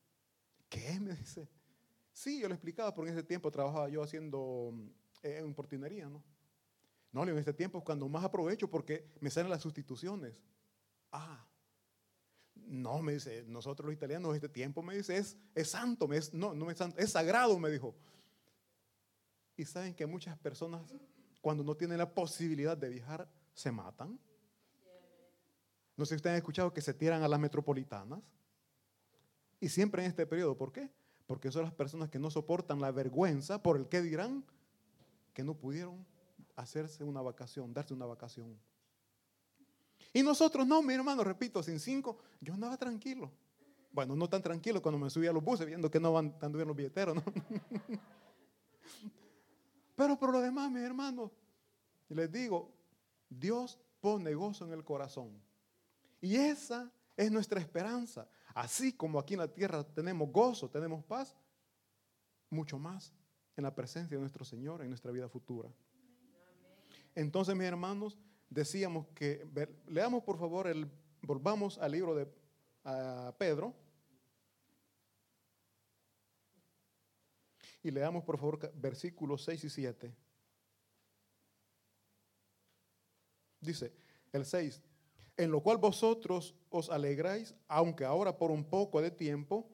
[0.69, 0.99] ¿Qué?
[1.01, 1.49] Me dice.
[2.13, 4.73] Sí, yo le explicaba, porque en ese tiempo trabajaba yo haciendo
[5.23, 6.23] eh, en portinería, ¿no?
[7.11, 10.33] No, en este tiempo es cuando más aprovecho porque me salen las sustituciones.
[11.11, 11.43] Ah,
[12.53, 16.33] no, me dice, nosotros los italianos, este tiempo me dice, es, es santo, me es,
[16.33, 17.95] no, no es santo, es sagrado, me dijo.
[19.57, 20.93] Y saben que muchas personas,
[21.41, 24.19] cuando no tienen la posibilidad de viajar, se matan.
[25.97, 28.19] No sé si ustedes han escuchado que se tiran a las metropolitanas.
[29.59, 30.89] Y siempre en este periodo, ¿por qué?
[31.27, 34.43] Porque son las personas que no soportan la vergüenza por el que dirán
[35.33, 36.05] que no pudieron
[36.55, 38.57] hacerse una vacación, darse una vacación.
[40.13, 43.31] Y nosotros no, mi hermano, repito, sin cinco, yo andaba tranquilo.
[43.91, 46.51] Bueno, no tan tranquilo cuando me subía a los buses viendo que no van tan
[46.51, 47.23] bien los billeteros, ¿no?
[49.95, 51.31] Pero por lo demás, mi hermano,
[52.07, 52.71] les digo,
[53.29, 55.41] Dios pone gozo en el corazón.
[56.21, 58.27] Y esa es nuestra esperanza.
[58.53, 61.35] Así como aquí en la tierra tenemos gozo, tenemos paz,
[62.49, 63.13] mucho más
[63.55, 65.69] en la presencia de nuestro Señor en nuestra vida futura.
[67.15, 68.17] Entonces, mis hermanos,
[68.49, 69.45] decíamos que,
[69.87, 70.89] leamos por favor, el,
[71.21, 72.27] volvamos al libro de
[73.37, 73.75] Pedro.
[77.81, 80.15] Y leamos por favor versículos 6 y 7.
[83.61, 83.93] Dice
[84.31, 84.81] el 6,
[85.39, 89.67] en lo cual vosotros os alegráis, aunque ahora por un poco de tiempo,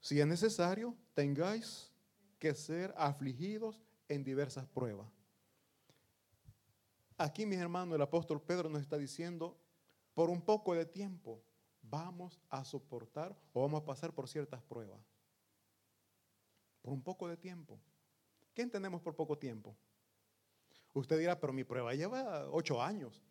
[0.00, 1.92] si es necesario, tengáis
[2.38, 5.08] que ser afligidos en diversas pruebas
[7.16, 9.56] Aquí, mis hermanos, el apóstol Pedro nos está diciendo,
[10.14, 11.40] por un poco de tiempo
[11.82, 15.00] vamos a soportar o vamos a pasar por ciertas pruebas.
[16.82, 17.78] Por un poco de tiempo.
[18.52, 19.76] ¿Qué entendemos por poco tiempo?
[20.92, 23.22] Usted dirá, pero mi prueba lleva ocho años.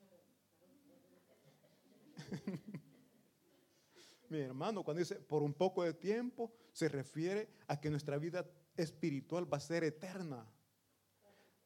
[4.29, 8.45] mi hermano, cuando dice por un poco de tiempo, se refiere a que nuestra vida
[8.75, 10.47] espiritual va a ser eterna.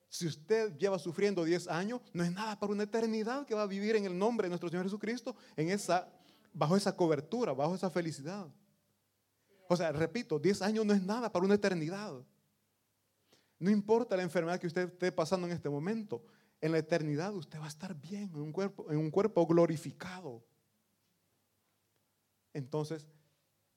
[0.10, 3.67] Si usted lleva sufriendo 10 años, no es nada para una eternidad que va a
[3.67, 6.12] vivir en el nombre de nuestro Señor Jesucristo, en esa,
[6.54, 8.48] bajo esa cobertura, bajo esa felicidad.
[9.67, 12.13] O sea, repito, 10 años no es nada para una eternidad.
[13.60, 16.24] No importa la enfermedad que usted esté pasando en este momento,
[16.62, 20.43] en la eternidad usted va a estar bien, en un cuerpo, en un cuerpo glorificado.
[22.54, 23.08] Entonces,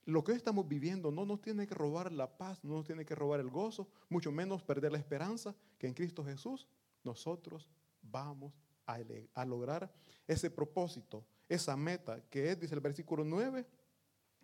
[0.04, 3.04] lo que hoy estamos viviendo no nos tiene que robar la paz, no nos tiene
[3.04, 6.66] que robar el gozo, mucho menos perder la esperanza que en Cristo Jesús
[7.04, 7.68] nosotros
[8.02, 8.54] vamos
[8.86, 8.98] a,
[9.34, 9.92] a lograr
[10.26, 13.66] ese propósito, esa meta que es, dice el versículo 9,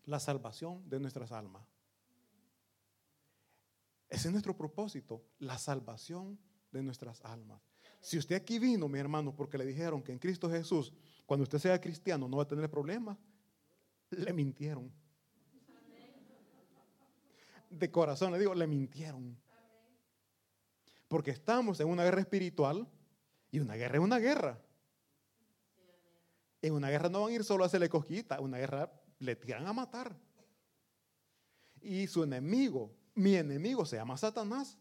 [0.05, 1.66] la salvación de nuestras almas.
[4.09, 6.38] Ese es nuestro propósito, la salvación
[6.70, 7.61] de nuestras almas.
[8.07, 10.92] Si usted aquí vino, mi hermano, porque le dijeron que en Cristo Jesús,
[11.27, 13.19] cuando usted sea cristiano, no va a tener problemas,
[14.11, 14.92] le mintieron
[17.71, 19.37] de corazón le digo, le mintieron.
[21.09, 22.88] Porque estamos en una guerra espiritual
[23.51, 24.61] y una guerra es una guerra.
[26.62, 29.66] En una guerra no van a ir solo a hacerle cosquita, una guerra le tiran
[29.66, 30.16] a matar.
[31.81, 34.77] Y su enemigo, mi enemigo se llama Satanás.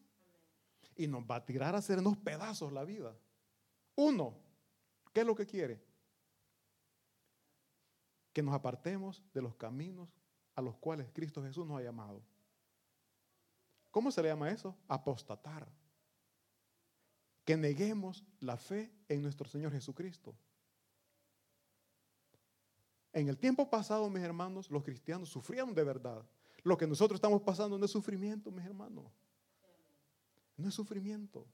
[0.95, 3.15] Y nos va a tirar a hacernos pedazos la vida.
[3.95, 4.35] Uno,
[5.13, 5.81] ¿qué es lo que quiere?
[8.33, 10.09] Que nos apartemos de los caminos
[10.55, 12.21] a los cuales Cristo Jesús nos ha llamado.
[13.91, 14.75] ¿Cómo se le llama eso?
[14.87, 15.67] Apostatar.
[17.45, 20.35] Que neguemos la fe en nuestro Señor Jesucristo.
[23.13, 26.25] En el tiempo pasado, mis hermanos, los cristianos sufrieron de verdad.
[26.63, 29.05] Lo que nosotros estamos pasando no es sufrimiento, mis hermanos.
[30.57, 31.47] No es sufrimiento.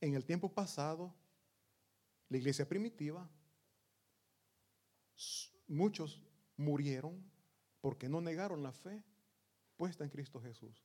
[0.00, 1.14] En el tiempo pasado,
[2.28, 3.28] la iglesia primitiva,
[5.66, 6.22] muchos
[6.56, 7.22] murieron
[7.80, 9.04] porque no negaron la fe
[9.76, 10.84] puesta en Cristo Jesús.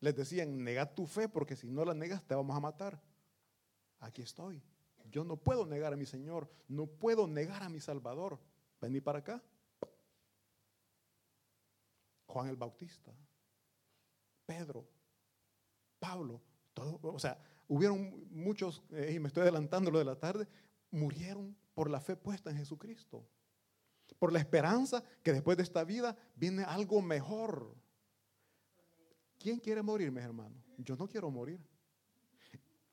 [0.00, 3.02] Les decían, nega tu fe porque si no la negas te vamos a matar.
[4.00, 4.62] Aquí estoy.
[5.10, 8.38] Yo no puedo negar a mi Señor, no puedo negar a mi Salvador.
[8.80, 9.42] Vení para acá.
[12.26, 13.12] Juan el Bautista.
[14.48, 14.88] Pedro,
[15.98, 16.40] Pablo,
[16.72, 20.48] todo, o sea, hubieron muchos, eh, y me estoy adelantando lo de la tarde,
[20.90, 23.28] murieron por la fe puesta en Jesucristo.
[24.18, 27.76] Por la esperanza que después de esta vida viene algo mejor.
[29.38, 30.64] ¿Quién quiere morir, mis hermanos?
[30.78, 31.60] Yo no quiero morir.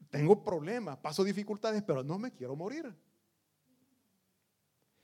[0.10, 2.94] Tengo problemas, paso dificultades, pero no me quiero morir.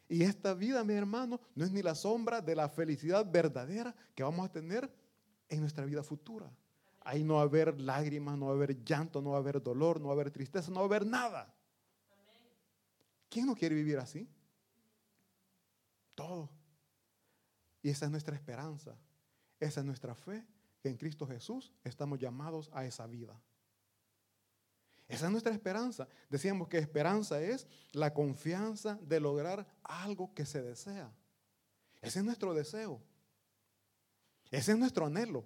[0.09, 4.23] Y esta vida, mis hermanos, no es ni la sombra de la felicidad verdadera que
[4.23, 4.91] vamos a tener
[5.51, 6.51] en nuestra vida futura.
[7.01, 9.61] Ahí no va a haber lágrimas, no va a haber llanto, no va a haber
[9.61, 11.53] dolor, no va a haber tristeza, no va a haber nada.
[13.29, 14.29] ¿Quién no quiere vivir así?
[16.15, 16.49] Todo.
[17.81, 18.95] Y esa es nuestra esperanza.
[19.59, 20.45] Esa es nuestra fe,
[20.81, 23.39] que en Cristo Jesús estamos llamados a esa vida.
[25.07, 26.07] Esa es nuestra esperanza.
[26.29, 31.11] Decíamos que esperanza es la confianza de lograr algo que se desea.
[32.01, 33.01] Ese es nuestro deseo.
[34.51, 35.45] Ese es nuestro anhelo.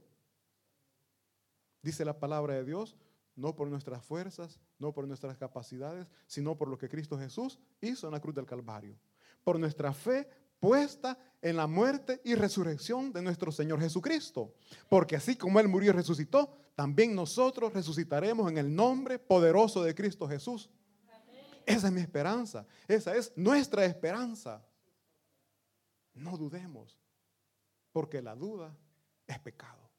[1.82, 2.98] Dice la palabra de Dios,
[3.36, 8.08] no por nuestras fuerzas, no por nuestras capacidades, sino por lo que Cristo Jesús hizo
[8.08, 8.98] en la cruz del Calvario.
[9.44, 10.28] Por nuestra fe
[10.60, 14.56] puesta en la muerte y resurrección de nuestro Señor Jesucristo.
[14.90, 19.94] Porque así como Él murió y resucitó, también nosotros resucitaremos en el nombre poderoso de
[19.94, 20.70] Cristo Jesús.
[21.66, 22.66] Esa es mi esperanza.
[22.88, 24.66] Esa es nuestra esperanza.
[26.14, 26.98] No dudemos,
[27.92, 28.76] porque la duda
[29.28, 29.90] es pecado.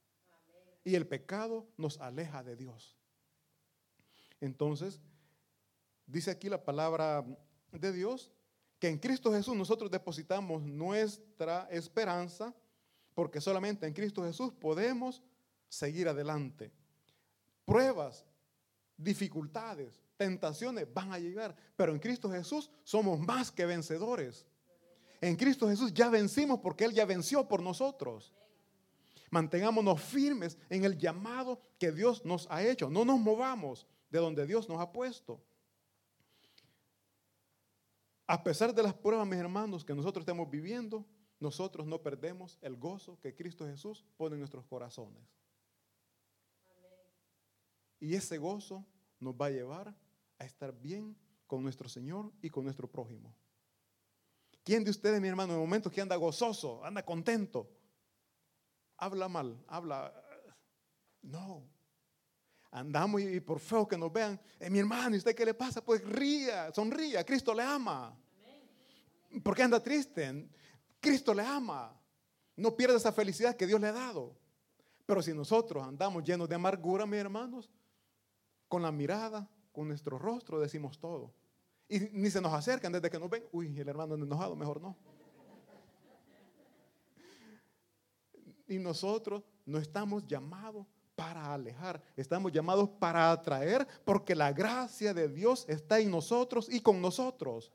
[0.85, 2.97] Y el pecado nos aleja de Dios.
[4.41, 5.01] Entonces,
[6.07, 7.25] dice aquí la palabra
[7.73, 8.31] de Dios
[8.79, 12.55] que en Cristo Jesús nosotros depositamos nuestra esperanza,
[13.15, 15.23] porque solamente en Cristo Jesús podemos
[15.69, 16.71] seguir adelante.
[17.65, 18.25] Pruebas,
[18.97, 24.47] dificultades, tentaciones van a llegar, pero en Cristo Jesús somos más que vencedores.
[25.21, 28.33] En Cristo Jesús ya vencimos porque Él ya venció por nosotros.
[29.37, 32.89] Mantengámonos firmes en el llamado que Dios nos ha hecho.
[32.89, 35.39] No nos movamos de donde Dios nos ha puesto.
[38.27, 41.05] A pesar de las pruebas, mis hermanos, que nosotros estamos viviendo,
[41.39, 45.23] nosotros no perdemos el gozo que Cristo Jesús pone en nuestros corazones.
[48.01, 48.87] Y ese gozo
[49.21, 49.95] nos va a llevar
[50.39, 51.15] a estar bien
[51.47, 53.35] con nuestro Señor y con nuestro prójimo.
[54.65, 57.71] ¿Quién de ustedes, mi hermano, en momentos que anda gozoso, anda contento,
[58.97, 60.13] habla mal, habla...
[61.23, 61.63] No.
[62.71, 65.83] Andamos y, por feo que nos vean, eh, mi hermano, ¿y usted qué le pasa?
[65.83, 68.17] Pues ría, sonría, Cristo le ama.
[69.43, 70.49] ¿Por qué anda triste?
[71.01, 71.99] Cristo le ama.
[72.57, 74.37] No pierda esa felicidad que Dios le ha dado.
[75.05, 77.71] Pero si nosotros andamos llenos de amargura, mis hermanos,
[78.69, 81.33] con la mirada, con nuestro rostro, decimos todo.
[81.89, 83.45] Y ni se nos acercan desde que nos ven.
[83.53, 84.97] Uy, el hermano anda enojado, mejor no.
[88.67, 95.29] Y nosotros no estamos llamados para alejar, estamos llamados para atraer, porque la gracia de
[95.29, 97.73] Dios está en nosotros y con nosotros.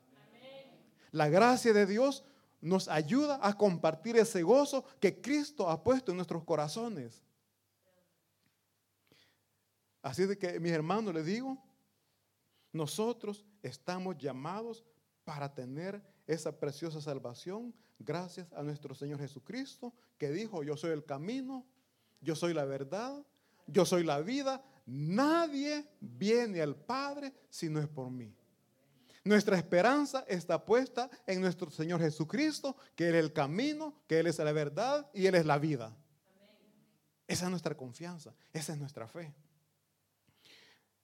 [1.10, 2.24] La gracia de Dios
[2.60, 7.22] nos ayuda a compartir ese gozo que Cristo ha puesto en nuestros corazones.
[10.00, 11.58] Así de que, mis hermanos, les digo,
[12.72, 14.84] nosotros estamos llamados
[15.24, 16.02] para tener
[16.32, 21.66] esa preciosa salvación gracias a nuestro Señor Jesucristo, que dijo, yo soy el camino,
[22.20, 23.24] yo soy la verdad,
[23.66, 28.34] yo soy la vida, nadie viene al Padre si no es por mí.
[29.24, 34.26] Nuestra esperanza está puesta en nuestro Señor Jesucristo, que Él es el camino, que Él
[34.26, 35.96] es la verdad y Él es la vida.
[37.28, 39.32] Esa es nuestra confianza, esa es nuestra fe.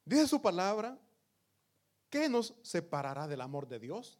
[0.04, 0.98] Dice su palabra,
[2.10, 4.18] ¿qué nos separará del amor de Dios?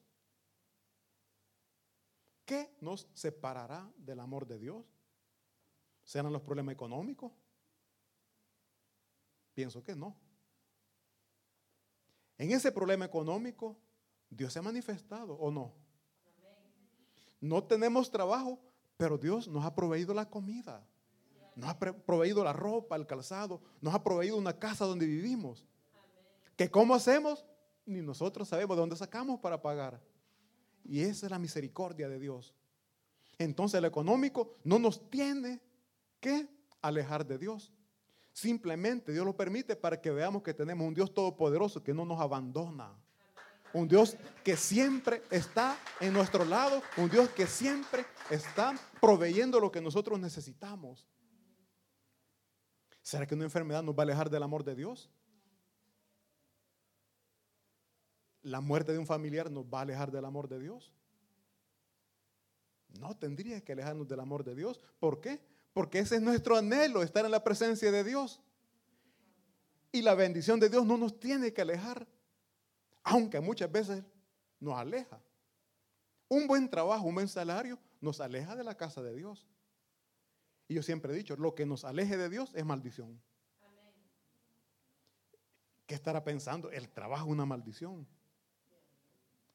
[2.48, 4.82] ¿Qué nos separará del amor de Dios?
[6.02, 7.30] ¿Serán los problemas económicos?
[9.52, 10.16] Pienso que no.
[12.38, 13.76] En ese problema económico,
[14.30, 15.74] Dios se ha manifestado o no.
[17.38, 18.58] No tenemos trabajo,
[18.96, 20.82] pero Dios nos ha proveído la comida,
[21.54, 25.66] nos ha proveído la ropa, el calzado, nos ha proveído una casa donde vivimos.
[26.56, 27.44] ¿Que cómo hacemos?
[27.84, 30.00] Ni nosotros sabemos de dónde sacamos para pagar.
[30.88, 32.54] Y esa es la misericordia de Dios.
[33.36, 35.60] Entonces el económico no nos tiene
[36.18, 36.48] que
[36.80, 37.72] alejar de Dios.
[38.32, 42.20] Simplemente Dios lo permite para que veamos que tenemos un Dios todopoderoso que no nos
[42.20, 42.90] abandona.
[43.74, 46.82] Un Dios que siempre está en nuestro lado.
[46.96, 51.06] Un Dios que siempre está proveyendo lo que nosotros necesitamos.
[53.02, 55.10] ¿Será que una enfermedad nos va a alejar del amor de Dios?
[58.42, 60.92] La muerte de un familiar nos va a alejar del amor de Dios.
[62.98, 64.80] No tendría que alejarnos del amor de Dios.
[64.98, 65.40] ¿Por qué?
[65.72, 68.40] Porque ese es nuestro anhelo, estar en la presencia de Dios.
[69.92, 72.06] Y la bendición de Dios no nos tiene que alejar,
[73.02, 74.04] aunque muchas veces
[74.60, 75.20] nos aleja.
[76.28, 79.46] Un buen trabajo, un buen salario nos aleja de la casa de Dios.
[80.68, 83.20] Y yo siempre he dicho, lo que nos aleje de Dios es maldición.
[85.86, 86.70] ¿Qué estará pensando?
[86.70, 88.06] El trabajo es una maldición.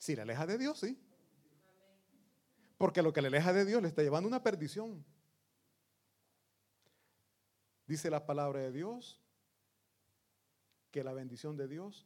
[0.04, 1.00] Si le aleja de Dios, sí.
[2.78, 5.06] Porque lo que le aleja de Dios le está llevando una perdición.
[7.88, 9.22] Dice la palabra de Dios
[10.92, 12.06] que la bendición de Dios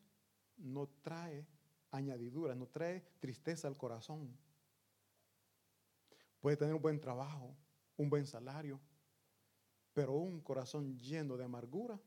[0.57, 1.47] no trae
[1.89, 4.37] añadiduras, no trae tristeza al corazón.
[6.39, 7.57] Puede tener un buen trabajo,
[7.95, 8.79] un buen salario,
[9.95, 11.99] pero un corazón lleno de amargura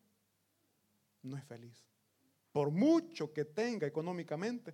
[1.22, 1.84] no es feliz.
[2.53, 4.72] Por mucho que tenga económicamente,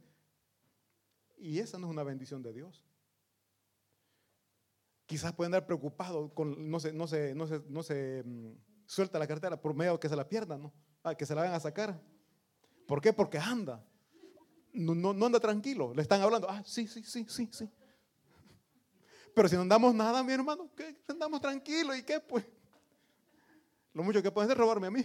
[1.37, 2.85] y esa no es una bendición de Dios.
[5.07, 9.27] Quizás pueden andar preocupados con, no se, no se, no se, no mm, suelta la
[9.27, 10.73] cartera por medio de que se la pierdan, ¿no?
[11.03, 12.01] Ah, que se la van a sacar.
[12.87, 13.13] ¿Por qué?
[13.13, 13.85] Porque anda.
[14.73, 15.95] No, no, anda tranquilo.
[15.95, 16.51] Le están hablando.
[16.51, 17.71] Ah, sí, sí, sí, sí, sí.
[19.35, 20.97] Pero si no andamos nada, mi hermano, ¿qué?
[21.09, 21.97] andamos tranquilos.
[21.97, 22.21] ¿Y qué?
[22.21, 22.45] Pues
[23.93, 25.05] lo mucho que pueden es robarme a mí.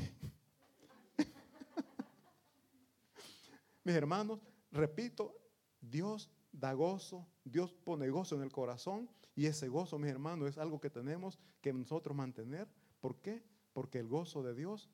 [3.84, 4.40] Mis hermanos,
[4.72, 5.41] repito,
[5.82, 10.58] Dios da gozo, Dios pone gozo en el corazón y ese gozo, mis hermanos, es
[10.58, 12.68] algo que tenemos que nosotros mantener.
[13.00, 13.44] ¿Por qué?
[13.74, 14.90] Porque el gozo de Dios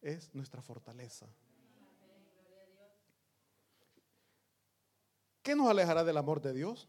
[0.00, 1.28] es nuestra fortaleza.
[5.42, 6.88] ¿Qué nos alejará del amor de Dios?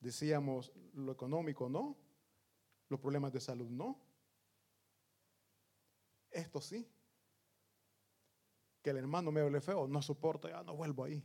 [0.00, 1.96] Decíamos lo económico no,
[2.88, 3.98] los problemas de salud no.
[6.30, 6.91] Esto sí.
[8.82, 11.22] Que el hermano me hable feo, no soporto, ya no vuelvo ahí.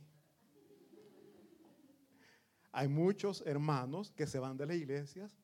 [2.72, 5.36] Hay muchos hermanos que se van de las iglesias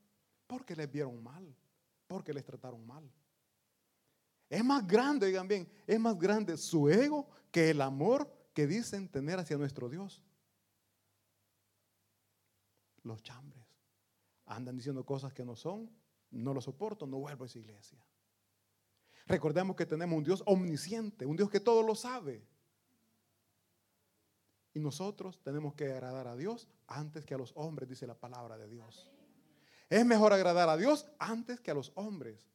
[0.47, 1.55] porque les vieron mal,
[2.07, 3.11] porque les trataron mal.
[4.49, 9.09] Es más grande, digan bien, es más grande su ego que el amor que dicen
[9.09, 10.23] tener hacia nuestro Dios.
[13.03, 13.65] Los chambres
[14.47, 15.91] andan diciendo cosas que no son,
[16.31, 18.05] no lo soporto, no vuelvo a esa iglesia.
[19.27, 22.47] Recordemos que tenemos un Dios omnisciente, un Dios que todo lo sabe.
[24.75, 28.59] Y nosotros tenemos que agradar a Dios antes que a los hombres, dice la palabra
[28.59, 29.11] de Dios.
[29.89, 32.47] Es mejor agradar a Dios antes que a los hombres.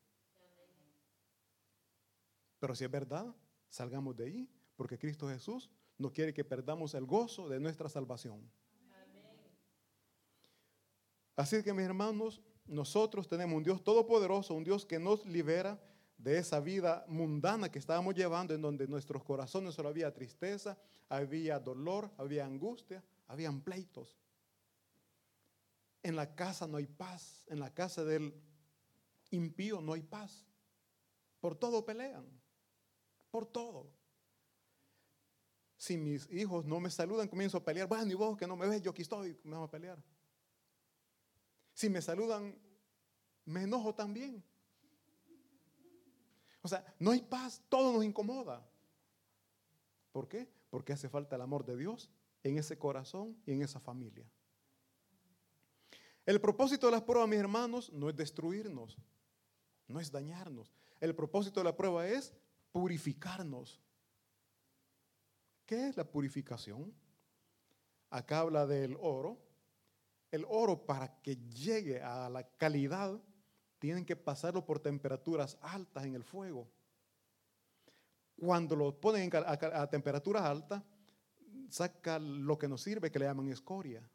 [2.59, 3.34] Pero si es verdad,
[3.70, 8.51] salgamos de ahí, porque Cristo Jesús no quiere que perdamos el gozo de nuestra salvación.
[11.36, 15.82] Así que mis hermanos, nosotros tenemos un Dios todopoderoso, un Dios que nos libera
[16.20, 21.57] de esa vida mundana que estábamos llevando, en donde nuestros corazones solo había tristeza, había
[21.59, 24.20] dolor, había angustia, habían pleitos.
[26.03, 28.36] En la casa no hay paz, en la casa del
[29.32, 30.45] impío no hay paz.
[31.39, 32.39] Por todo pelean
[33.30, 33.91] por todo.
[35.78, 37.88] Si mis hijos no me saludan, comienzo a pelear.
[37.88, 40.03] Bueno, y vos que no me ves, yo aquí estoy, me vamos a pelear.
[41.74, 42.57] Si me saludan,
[43.45, 44.43] me enojo también.
[46.62, 48.68] O sea, no hay paz, todo nos incomoda.
[50.12, 50.49] ¿Por qué?
[50.70, 52.10] Porque hace falta el amor de Dios
[52.43, 54.30] en ese corazón y en esa familia.
[56.26, 58.97] El propósito de las pruebas, mis hermanos, no es destruirnos,
[59.88, 60.72] no es dañarnos.
[60.99, 62.34] El propósito de la prueba es
[62.72, 63.80] purificarnos.
[65.66, 66.93] ¿Qué es la purificación?
[68.10, 69.39] Acá habla del oro.
[70.32, 73.20] El oro para que llegue a la calidad
[73.80, 76.69] tienen que pasarlo por temperaturas altas en el fuego.
[78.38, 80.84] Cuando lo ponen a, temperaturas altas,
[81.69, 84.07] saca lo que nos sirve, que le llaman escoria.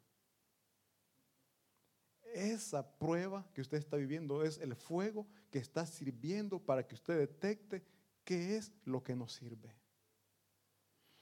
[2.33, 7.17] Esa prueba que usted está viviendo es el fuego que está sirviendo para que usted
[7.17, 7.83] detecte
[8.23, 9.73] qué es lo que nos sirve.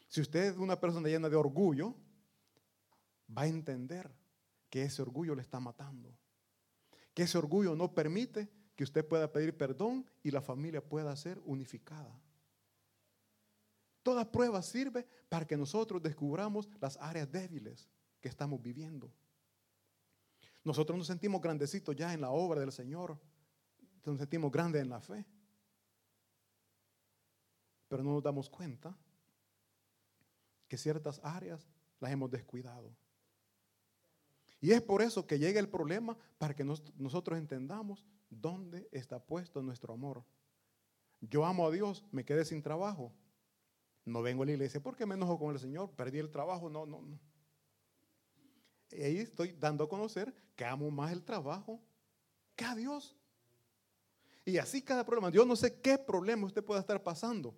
[0.08, 1.96] Si usted es una persona llena de orgullo,
[3.36, 4.12] va a entender
[4.70, 6.18] que ese orgullo le está matando.
[7.14, 11.40] Que ese orgullo no permite que usted pueda pedir perdón y la familia pueda ser
[11.46, 12.20] unificada.
[14.02, 17.88] Toda prueba sirve para que nosotros descubramos las áreas débiles
[18.20, 19.14] que estamos viviendo.
[20.64, 23.20] Nosotros nos sentimos grandecitos ya en la obra del Señor.
[24.06, 25.26] Nos sentimos grandes en la fe
[27.94, 28.98] pero no nos damos cuenta
[30.68, 32.92] que ciertas áreas las hemos descuidado.
[34.64, 39.62] Y es por eso que llega el problema para que nosotros entendamos dónde está puesto
[39.62, 40.24] nuestro amor.
[41.20, 43.12] Yo amo a Dios, me quedé sin trabajo.
[44.06, 46.86] No vengo a la iglesia porque me enojo con el Señor, perdí el trabajo, no,
[46.86, 47.20] no, no.
[48.90, 51.82] Y ahí estoy dando a conocer que amo más el trabajo
[52.56, 53.18] que a Dios.
[54.46, 55.30] Y así cada problema.
[55.30, 57.54] Yo no sé qué problema usted pueda estar pasando.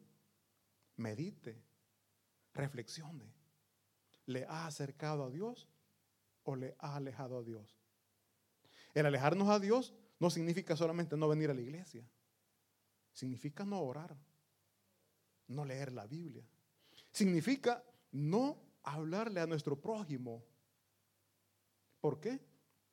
[0.95, 1.61] Medite,
[2.55, 3.31] reflexione.
[4.25, 5.69] ¿Le ha acercado a Dios
[6.45, 7.77] o le ha alejado a Dios?
[8.93, 12.07] El alejarnos a Dios no significa solamente no venir a la iglesia.
[13.11, 14.15] Significa no orar,
[15.47, 16.47] no leer la Biblia.
[17.11, 20.43] Significa no hablarle a nuestro prójimo.
[21.99, 22.39] ¿Por qué?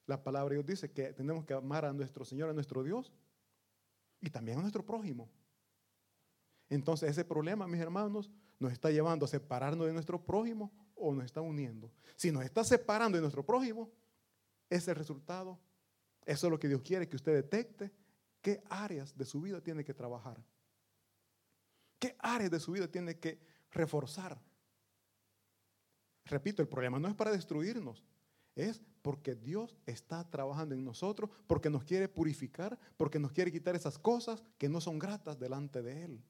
[0.07, 3.12] La palabra de Dios dice que tenemos que amar a nuestro Señor, a nuestro Dios,
[4.20, 5.30] y también a nuestro prójimo.
[6.68, 10.72] Entonces ese problema, mis hermanos, nos está llevando a separarnos de nuestro prójimo
[11.03, 11.90] o nos está uniendo.
[12.16, 13.90] Si nos está separando de nuestro prójimo,
[14.70, 15.59] ese resultado.
[16.24, 17.90] Eso es lo que Dios quiere que usted detecte
[18.40, 20.42] qué áreas de su vida tiene que trabajar.
[21.98, 23.38] ¿Qué áreas de su vida tiene que
[23.70, 24.40] reforzar?
[26.24, 28.05] Repito, el problema no es para destruirnos,
[28.55, 33.74] es porque Dios está trabajando en nosotros, porque nos quiere purificar, porque nos quiere quitar
[33.74, 36.24] esas cosas que no son gratas delante de Él.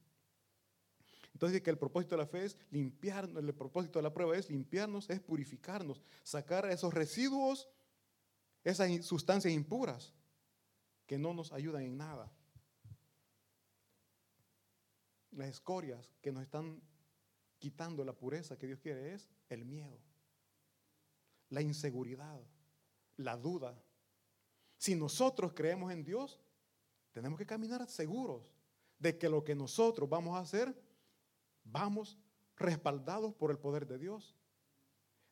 [1.43, 4.49] Entonces, que el propósito de la fe es limpiarnos, el propósito de la prueba es
[4.49, 7.68] limpiarnos, es purificarnos, sacar esos residuos,
[8.62, 10.14] esas sustancias impuras
[11.05, 12.32] que no nos ayudan en nada.
[15.32, 16.80] Las escorias que nos están
[17.59, 19.99] quitando la pureza que Dios quiere es el miedo
[21.53, 22.40] la inseguridad,
[23.18, 23.78] la duda.
[24.78, 26.40] Si nosotros creemos en Dios,
[27.12, 28.43] tenemos que caminar seguros
[28.99, 30.74] de que lo que nosotros vamos a hacer,
[31.64, 32.18] vamos
[32.56, 34.34] respaldados por el poder de Dios.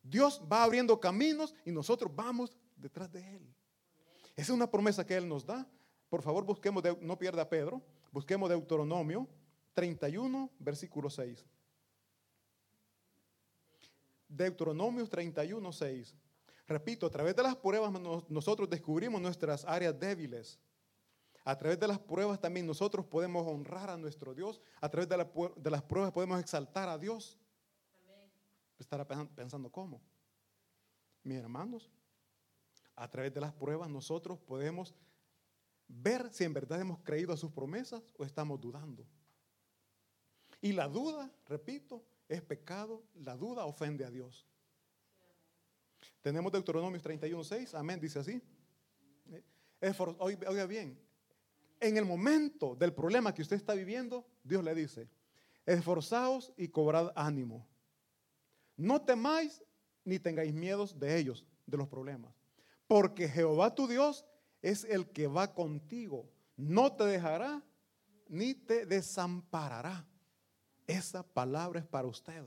[0.03, 3.55] Dios va abriendo caminos y nosotros vamos detrás de Él.
[4.37, 5.66] Esa es una promesa que Él nos da.
[6.09, 9.28] Por favor, busquemos, no pierda Pedro, busquemos Deuteronomio
[9.74, 11.45] 31, versículo 6.
[14.28, 16.16] Deuteronomio 31, 6.
[16.66, 17.93] Repito, a través de las pruebas
[18.28, 20.59] nosotros descubrimos nuestras áreas débiles.
[21.51, 24.61] A través de las pruebas también nosotros podemos honrar a nuestro Dios.
[24.80, 27.40] A través de, las pruebas podemos exaltar a Dios.
[28.78, 30.01] Estará pensando cómo.
[31.24, 31.90] Mis hermanos,
[32.94, 34.94] a través de las pruebas nosotros podemos
[35.88, 39.05] ver si en verdad hemos creído a sus promesas o estamos dudando.
[40.61, 44.46] Y la duda, repito, es pecado, la duda ofende a Dios.
[46.20, 48.40] Tenemos Deuteronomio 31.6, amén, dice así.
[50.20, 51.10] Oiga bien,
[51.81, 55.09] en el momento del problema que usted está viviendo, Dios le dice,
[55.66, 57.66] esforzaos y cobrad ánimo.
[58.76, 59.62] No temáis
[60.05, 62.35] ni tengáis miedos de ellos, de los problemas.
[62.87, 64.26] Porque Jehová tu Dios
[64.62, 66.31] es el que va contigo.
[66.57, 67.62] No te dejará
[68.28, 70.07] ni te desamparará.
[70.87, 72.45] Esa palabra es para usted.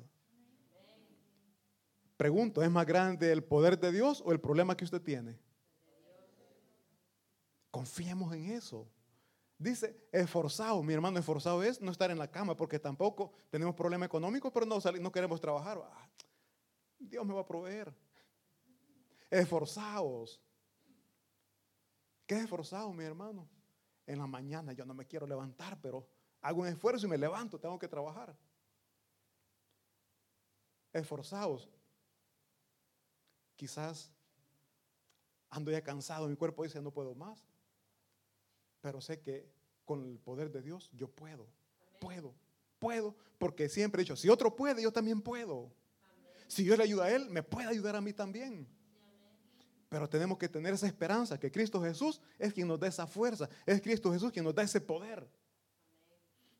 [2.17, 5.39] Pregunto, ¿es más grande el poder de Dios o el problema que usted tiene?
[7.71, 8.87] Confiemos en eso.
[9.63, 14.05] Dice, esforzado, mi hermano, esforzado es no estar en la cama porque tampoco tenemos problema
[14.05, 15.81] económico, pero no, no queremos trabajar.
[15.81, 16.09] Ah,
[16.99, 17.95] Dios me va a proveer.
[19.29, 20.41] Esforzados.
[22.27, 23.47] ¿Qué es esforzado, mi hermano?
[24.05, 26.05] En la mañana yo no me quiero levantar, pero
[26.41, 28.35] hago un esfuerzo y me levanto, tengo que trabajar.
[30.91, 31.69] Esforzados.
[33.55, 34.11] Quizás
[35.49, 37.45] ando ya cansado, mi cuerpo dice no puedo más,
[38.83, 39.49] pero sé que
[39.85, 41.47] con el poder de Dios yo puedo,
[42.01, 42.35] puedo,
[42.79, 45.71] puedo, porque siempre he dicho, si otro puede, yo también puedo.
[46.47, 48.67] Si Dios le ayuda a él, me puede ayudar a mí también.
[49.87, 53.49] Pero tenemos que tener esa esperanza que Cristo Jesús es quien nos da esa fuerza,
[53.65, 55.25] es Cristo Jesús quien nos da ese poder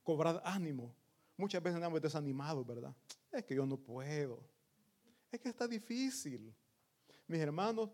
[0.02, 0.96] cobrar ánimo.
[1.36, 2.96] Muchas veces andamos desanimados, ¿verdad?
[3.34, 4.42] Es que yo no puedo.
[5.30, 6.56] Es que está difícil.
[7.28, 7.90] Mis hermanos,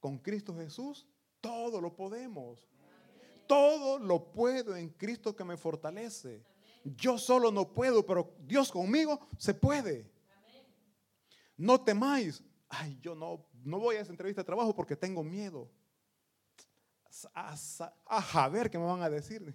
[0.00, 1.06] con Cristo Jesús,
[1.42, 2.66] todo lo podemos.
[3.46, 6.44] Todo lo puedo en Cristo que me fortalece.
[6.84, 10.10] Yo solo no puedo, pero Dios conmigo se puede.
[11.56, 12.42] No temáis.
[12.68, 15.70] Ay, yo no, no voy a esa entrevista de trabajo porque tengo miedo.
[17.34, 17.56] A,
[18.06, 19.54] a, ver qué me van a decir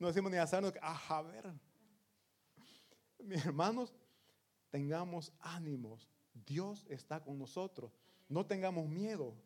[0.00, 1.52] no decimos ni hacernos, a ver.
[3.18, 3.94] Mis hermanos,
[4.70, 6.08] tengamos ánimos.
[6.32, 7.92] Dios está con nosotros.
[8.26, 9.36] No tengamos miedo,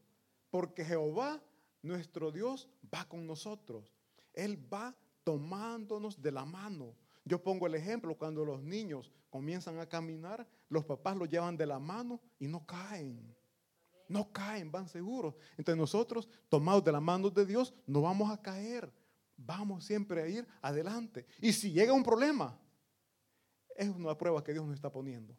[0.51, 1.43] porque Jehová,
[1.85, 3.93] nuestro Dios, va con nosotros.
[4.33, 6.97] Él va tomándonos de la mano.
[7.25, 11.67] Yo pongo el ejemplo cuando los niños comienzan a caminar, los papás los llevan de
[11.67, 13.35] la mano y no caen.
[14.09, 15.35] No caen, van seguros.
[15.57, 18.93] Entonces nosotros, tomados de la mano de Dios, no vamos a caer
[19.37, 21.27] Vamos siempre a ir adelante.
[21.41, 22.59] Y si llega un problema,
[23.77, 25.37] es una prueba que Dios nos está poniendo.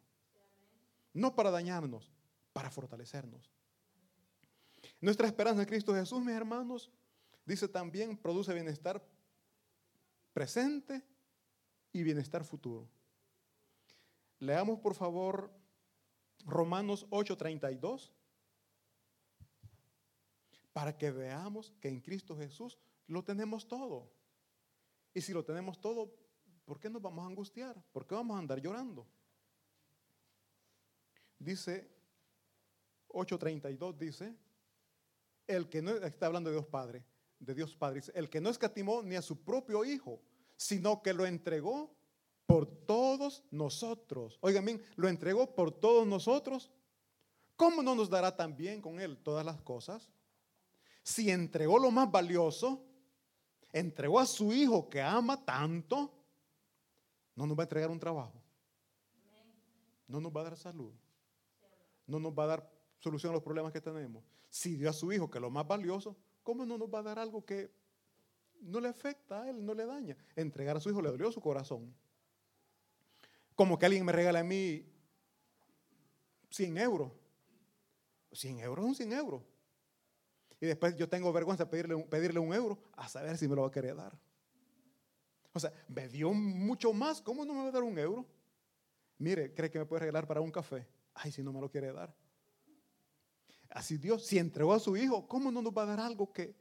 [1.12, 2.12] No para dañarnos,
[2.52, 3.50] para fortalecernos.
[5.00, 6.90] Nuestra esperanza en Cristo Jesús, mis hermanos,
[7.44, 9.02] dice también, produce bienestar
[10.32, 11.02] presente
[11.92, 12.88] y bienestar futuro.
[14.38, 15.50] Leamos por favor
[16.44, 18.12] Romanos 8:32
[20.72, 24.12] para que veamos que en Cristo Jesús lo tenemos todo.
[25.14, 26.14] Y si lo tenemos todo,
[26.66, 27.82] ¿por qué nos vamos a angustiar?
[27.92, 29.06] ¿Por qué vamos a andar llorando?
[31.38, 31.90] Dice
[33.08, 34.36] 8:32 dice,
[35.46, 37.04] el que no está hablando de Dios Padre,
[37.38, 40.20] de Dios Padre, el que no escatimó ni a su propio hijo,
[40.56, 41.94] sino que lo entregó
[42.46, 44.38] por todos nosotros.
[44.40, 46.70] Oigan bien, lo entregó por todos nosotros.
[47.56, 50.10] ¿Cómo no nos dará también con él todas las cosas?
[51.02, 52.84] Si entregó lo más valioso,
[53.72, 56.12] entregó a su hijo que ama tanto,
[57.34, 58.42] no nos va a entregar un trabajo.
[60.08, 60.92] No nos va a dar salud.
[62.06, 64.24] No nos va a dar solución a los problemas que tenemos.
[64.48, 67.18] Si dio a su hijo que lo más valioso, ¿cómo no nos va a dar
[67.18, 67.70] algo que
[68.60, 70.16] no le afecta a él, no le daña?
[70.34, 71.94] Entregar a su hijo le dolió su corazón.
[73.54, 74.86] Como que alguien me regala a mí
[76.50, 77.12] 100 euros.
[78.32, 79.42] 100 euros son 100 euros.
[80.60, 83.62] Y después yo tengo vergüenza de pedirle, pedirle un euro a saber si me lo
[83.62, 84.18] va a querer dar.
[85.52, 87.22] O sea, me dio mucho más.
[87.22, 88.26] ¿Cómo no me va a dar un euro?
[89.18, 90.86] Mire, ¿cree que me puede regalar para un café?
[91.14, 92.14] Ay, si no me lo quiere dar.
[93.70, 96.54] Así Dios, si entregó a su hijo, ¿cómo no nos va a dar algo que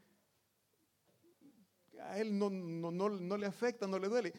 [2.02, 4.34] a él no, no, no le afecta, no le duele?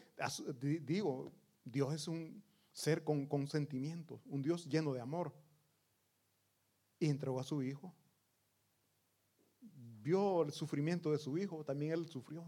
[0.81, 1.31] Digo,
[1.63, 2.43] Dios es un
[2.77, 5.33] ser con, sentimientos, un Dios lleno de amor.
[6.99, 7.93] Y entregó a su hijo.
[9.59, 12.47] Vio el sufrimiento de su hijo, también él sufrió.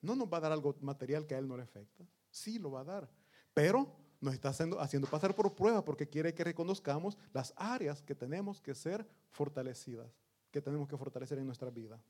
[0.00, 2.04] No nos va a dar algo material que a él no le afecta.
[2.28, 3.10] Sí lo va a dar.
[3.54, 8.14] Pero nos está haciendo, haciendo pasar por prueba porque quiere que reconozcamos las áreas que
[8.14, 10.10] tenemos que ser fortalecidas,
[10.50, 12.00] que tenemos que fortalecer en nuestra vida.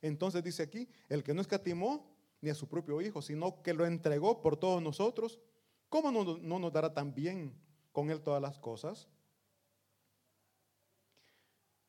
[0.00, 2.08] Entonces dice aquí, el que no escatimó
[2.40, 5.40] ni a su propio Hijo, sino que lo entregó por todos nosotros,
[5.88, 7.52] ¿cómo no, nos dará también
[7.92, 9.08] con Él todas las cosas?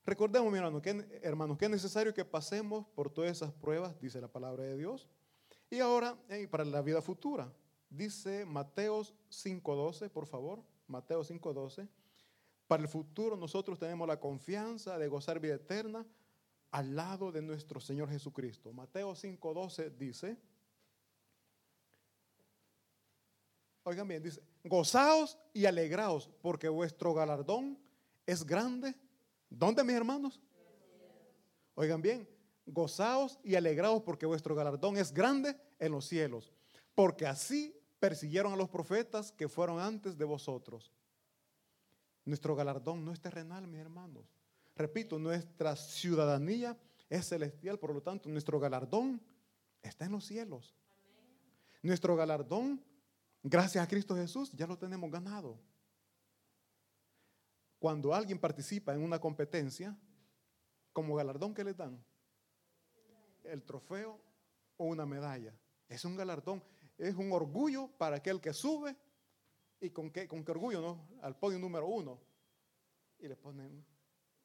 [0.06, 4.20] Recordemos, mi hermano, que, hermanos, que es necesario que pasemos por todas esas pruebas, dice
[4.20, 5.08] la palabra de Dios.
[5.70, 6.18] Y ahora,
[6.52, 7.52] para la vida futura,
[7.94, 11.88] dice Mateos 5.12, por favor, Mateo 5.12,
[12.68, 16.06] para el futuro nosotros tenemos la confianza de gozar vida eterna
[16.72, 18.74] al lado de nuestro Señor Jesucristo.
[18.74, 20.38] Mateo 5.12 dice,
[23.86, 27.78] Oigan bien, dice, gozaos y alegraos porque vuestro galardón
[28.26, 28.96] es grande.
[29.50, 30.42] ¿Dónde, mis hermanos?
[31.76, 32.28] Oigan bien,
[32.66, 36.54] gozaos y alegraos porque vuestro galardón es grande en los cielos.
[36.96, 40.92] Porque así persiguieron a los profetas que fueron antes de vosotros.
[42.26, 44.26] Nuestro galardón no es terrenal, mis hermanos.
[44.76, 46.78] Repito, nuestra ciudadanía
[47.10, 49.22] es celestial, por lo tanto, nuestro galardón
[49.82, 50.76] está en los cielos.
[51.82, 52.84] Nuestro galardón
[53.42, 55.58] Gracias a Cristo Jesús ya lo tenemos ganado.
[57.80, 59.98] Cuando alguien participa en una competencia,
[60.92, 62.04] como galardón que le dan,
[63.46, 64.20] el trofeo
[64.76, 65.54] o una medalla.
[65.88, 66.62] Es un galardón,
[66.98, 68.96] es un orgullo para aquel que sube
[69.80, 71.08] y con qué, con qué orgullo, ¿no?
[71.22, 72.20] Al podio número uno.
[73.20, 73.86] Y le ponen,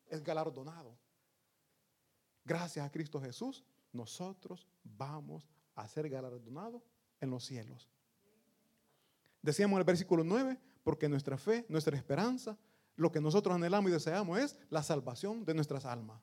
[0.07, 0.99] es galardonado.
[2.45, 6.83] Gracias a Cristo Jesús, nosotros vamos a ser galardonados
[7.21, 7.89] en los cielos.
[9.43, 12.59] Decíamos en el versículo 9, porque nuestra fe, nuestra esperanza,
[12.97, 16.21] lo que nosotros anhelamos y deseamos es la salvación de nuestras almas.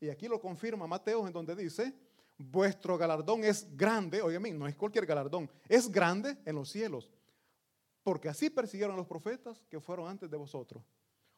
[0.00, 1.94] Y aquí lo confirma Mateo en donde dice,
[2.40, 7.10] vuestro galardón es grande, oigan, no es cualquier galardón, es grande en los cielos,
[8.02, 10.82] porque así persiguieron a los profetas que fueron antes de vosotros.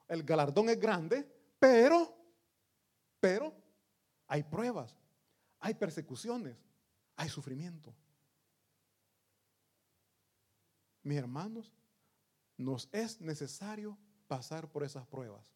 [0.09, 1.27] El galardón es grande,
[1.59, 2.17] pero,
[3.19, 3.53] pero
[4.29, 4.97] hay pruebas,
[5.59, 6.57] hay persecuciones,
[7.17, 7.95] hay sufrimiento.
[11.03, 11.73] mis hermanos,
[12.57, 13.99] nos es necesario
[14.29, 15.53] pasar por esas pruebas.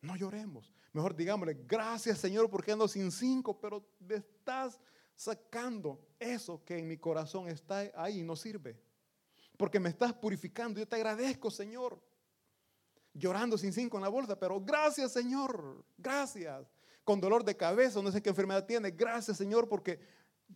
[0.00, 0.72] No lloremos.
[0.92, 4.80] Mejor digámosle, gracias Señor porque ando sin cinco, pero me estás
[5.14, 8.80] sacando eso que en mi corazón está ahí y no sirve.
[9.56, 10.80] Porque me estás purificando.
[10.80, 12.00] Yo te agradezco, Señor.
[13.12, 15.84] Llorando sin cinco en la bolsa, pero gracias, Señor.
[15.98, 16.66] Gracias.
[17.04, 18.90] Con dolor de cabeza, no sé qué enfermedad tiene.
[18.90, 20.00] Gracias, Señor, porque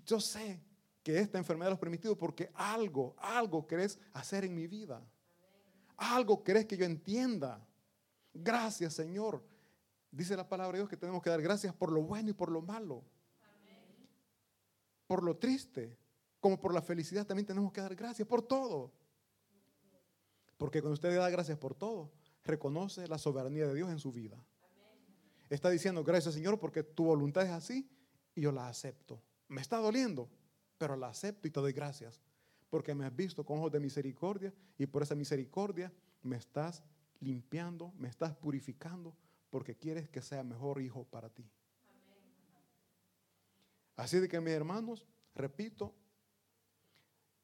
[0.07, 0.63] yo sé
[1.03, 5.07] que esta enfermedad lo has permitido porque algo, algo querés hacer en mi vida.
[5.99, 7.63] Algo querés que yo entienda.
[8.35, 9.43] Gracias, Señor.
[10.11, 12.51] Dice la palabra de Dios que tenemos que dar gracias por lo bueno y por
[12.51, 13.05] lo malo.
[15.07, 15.97] Por lo triste,
[16.41, 18.93] como por la felicidad, también tenemos que dar gracias por todo.
[20.59, 22.13] Porque cuando usted da gracias por todo,
[22.45, 24.37] reconoce la soberanía de Dios en su vida.
[25.51, 27.89] Está diciendo, gracias Señor, porque tu voluntad es así
[28.35, 29.23] y yo la acepto.
[29.49, 30.29] Me está doliendo,
[30.79, 32.21] pero la acepto y te doy gracias.
[32.71, 36.83] Porque me has visto con ojos de misericordia y por esa misericordia me estás
[37.25, 39.17] limpiando, me estás purificando,
[39.51, 41.51] porque quieres que sea mejor hijo para ti.
[43.97, 45.95] Así de que mis hermanos, repito,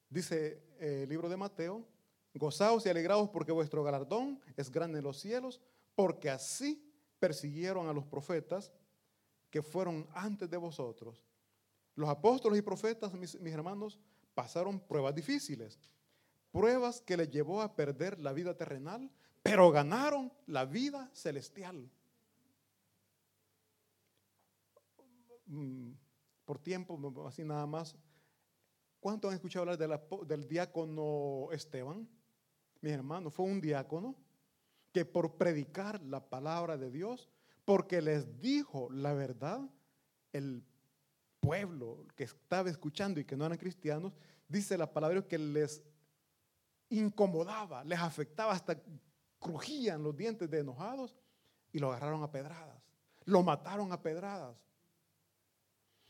[0.09, 1.87] dice el libro de Mateo,
[2.35, 5.61] gozaos y alegraos porque vuestro galardón es grande en los cielos,
[5.95, 6.87] porque así
[7.19, 8.73] persiguieron a los profetas
[9.51, 11.25] que fueron antes de vosotros.
[11.95, 13.99] Los apóstoles y profetas, mis, hermanos,
[14.35, 15.79] pasaron pruebas difíciles,
[16.51, 19.11] pruebas que les llevó a perder la vida terrenal,
[19.43, 21.91] pero ganaron la vida celestial.
[25.47, 25.93] Mm,
[26.45, 27.97] por tiempo, así nada más.
[29.01, 32.09] ¿Cuánto han escuchado hablar del diácono Esteban?
[32.81, 34.15] Mis hermanos, fue un diácono
[34.93, 37.29] que por predicar la palabra de Dios,
[37.65, 39.61] porque les dijo la verdad,
[40.33, 40.65] el
[41.41, 44.13] pueblo que estaba escuchando y que no eran cristianos,
[44.49, 45.83] dice la palabra que les
[46.91, 48.81] incomodaba, les afectaba, hasta
[49.41, 51.17] crujían los dientes de enojados
[51.73, 52.81] y lo agarraron a pedradas,
[53.25, 54.57] lo mataron a pedradas.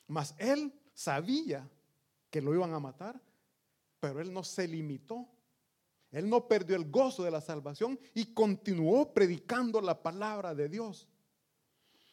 [0.06, 1.66] Mas él sabía
[2.30, 3.18] que lo iban a matar,
[4.00, 5.26] pero él no se limitó
[6.12, 11.08] él no perdió el gozo de la salvación y continuó predicando la palabra de Dios.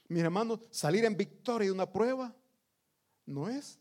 [0.08, 2.36] Mis hermanos, salir en victoria de una prueba
[3.26, 3.80] no es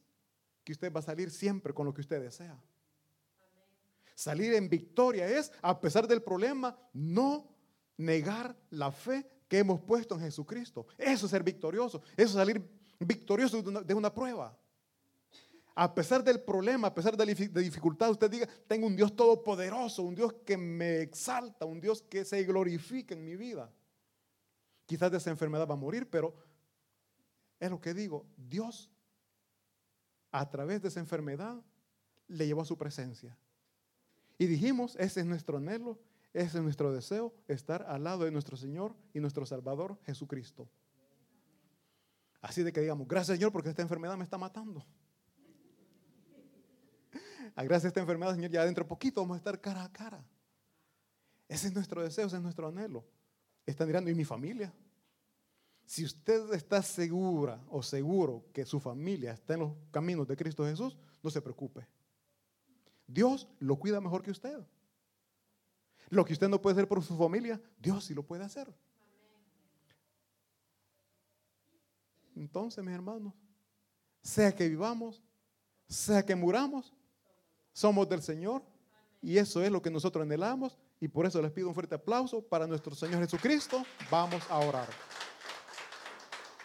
[0.64, 2.58] que usted va a salir siempre con lo que usted desea.
[4.16, 7.54] Salir en victoria es, a pesar del problema, no
[7.98, 10.86] negar la fe que hemos puesto en Jesucristo.
[10.96, 12.00] Eso es ser victorioso.
[12.16, 12.66] Eso es salir
[12.98, 14.58] victorioso de una, prueba
[15.78, 20.02] a pesar del problema, a pesar de la dificultad, usted diga, tengo un Dios todopoderoso,
[20.02, 23.70] un Dios que me exalta, un Dios que se glorifica en mi vida.
[24.86, 26.34] Quizás de esa enfermedad va a morir, pero
[27.60, 28.90] es lo que digo, Dios
[30.32, 31.62] a través de esa enfermedad
[32.26, 33.36] le llevó a su presencia.
[34.38, 35.98] Y dijimos, ese es nuestro anhelo,
[36.32, 40.68] ese es nuestro deseo, estar al lado de nuestro Señor y nuestro Salvador Jesucristo.
[42.40, 44.84] Así de que digamos, gracias Señor porque esta enfermedad me está matando
[47.64, 50.24] gracias a esta enfermedad, Señor, ya dentro de poquito vamos a estar cara a cara.
[51.48, 53.04] Ese es nuestro deseo, ese es nuestro anhelo.
[53.64, 54.72] Están mirando, ¿y mi familia?
[55.84, 60.64] Si usted está segura o seguro que su familia está en los caminos de Cristo
[60.64, 61.86] Jesús, no se preocupe.
[63.06, 64.58] Dios lo cuida mejor que usted.
[66.08, 68.72] Lo que usted no puede hacer por su familia, Dios sí lo puede hacer.
[72.36, 73.32] Entonces, mis hermanos,
[74.22, 75.22] sea que vivamos,
[75.88, 76.92] sea que muramos,
[77.72, 78.62] somos del Señor
[79.22, 82.42] y eso es lo que nosotros anhelamos y por eso les pido un fuerte aplauso
[82.42, 83.84] para nuestro Señor Jesucristo.
[84.10, 84.88] Vamos a orar.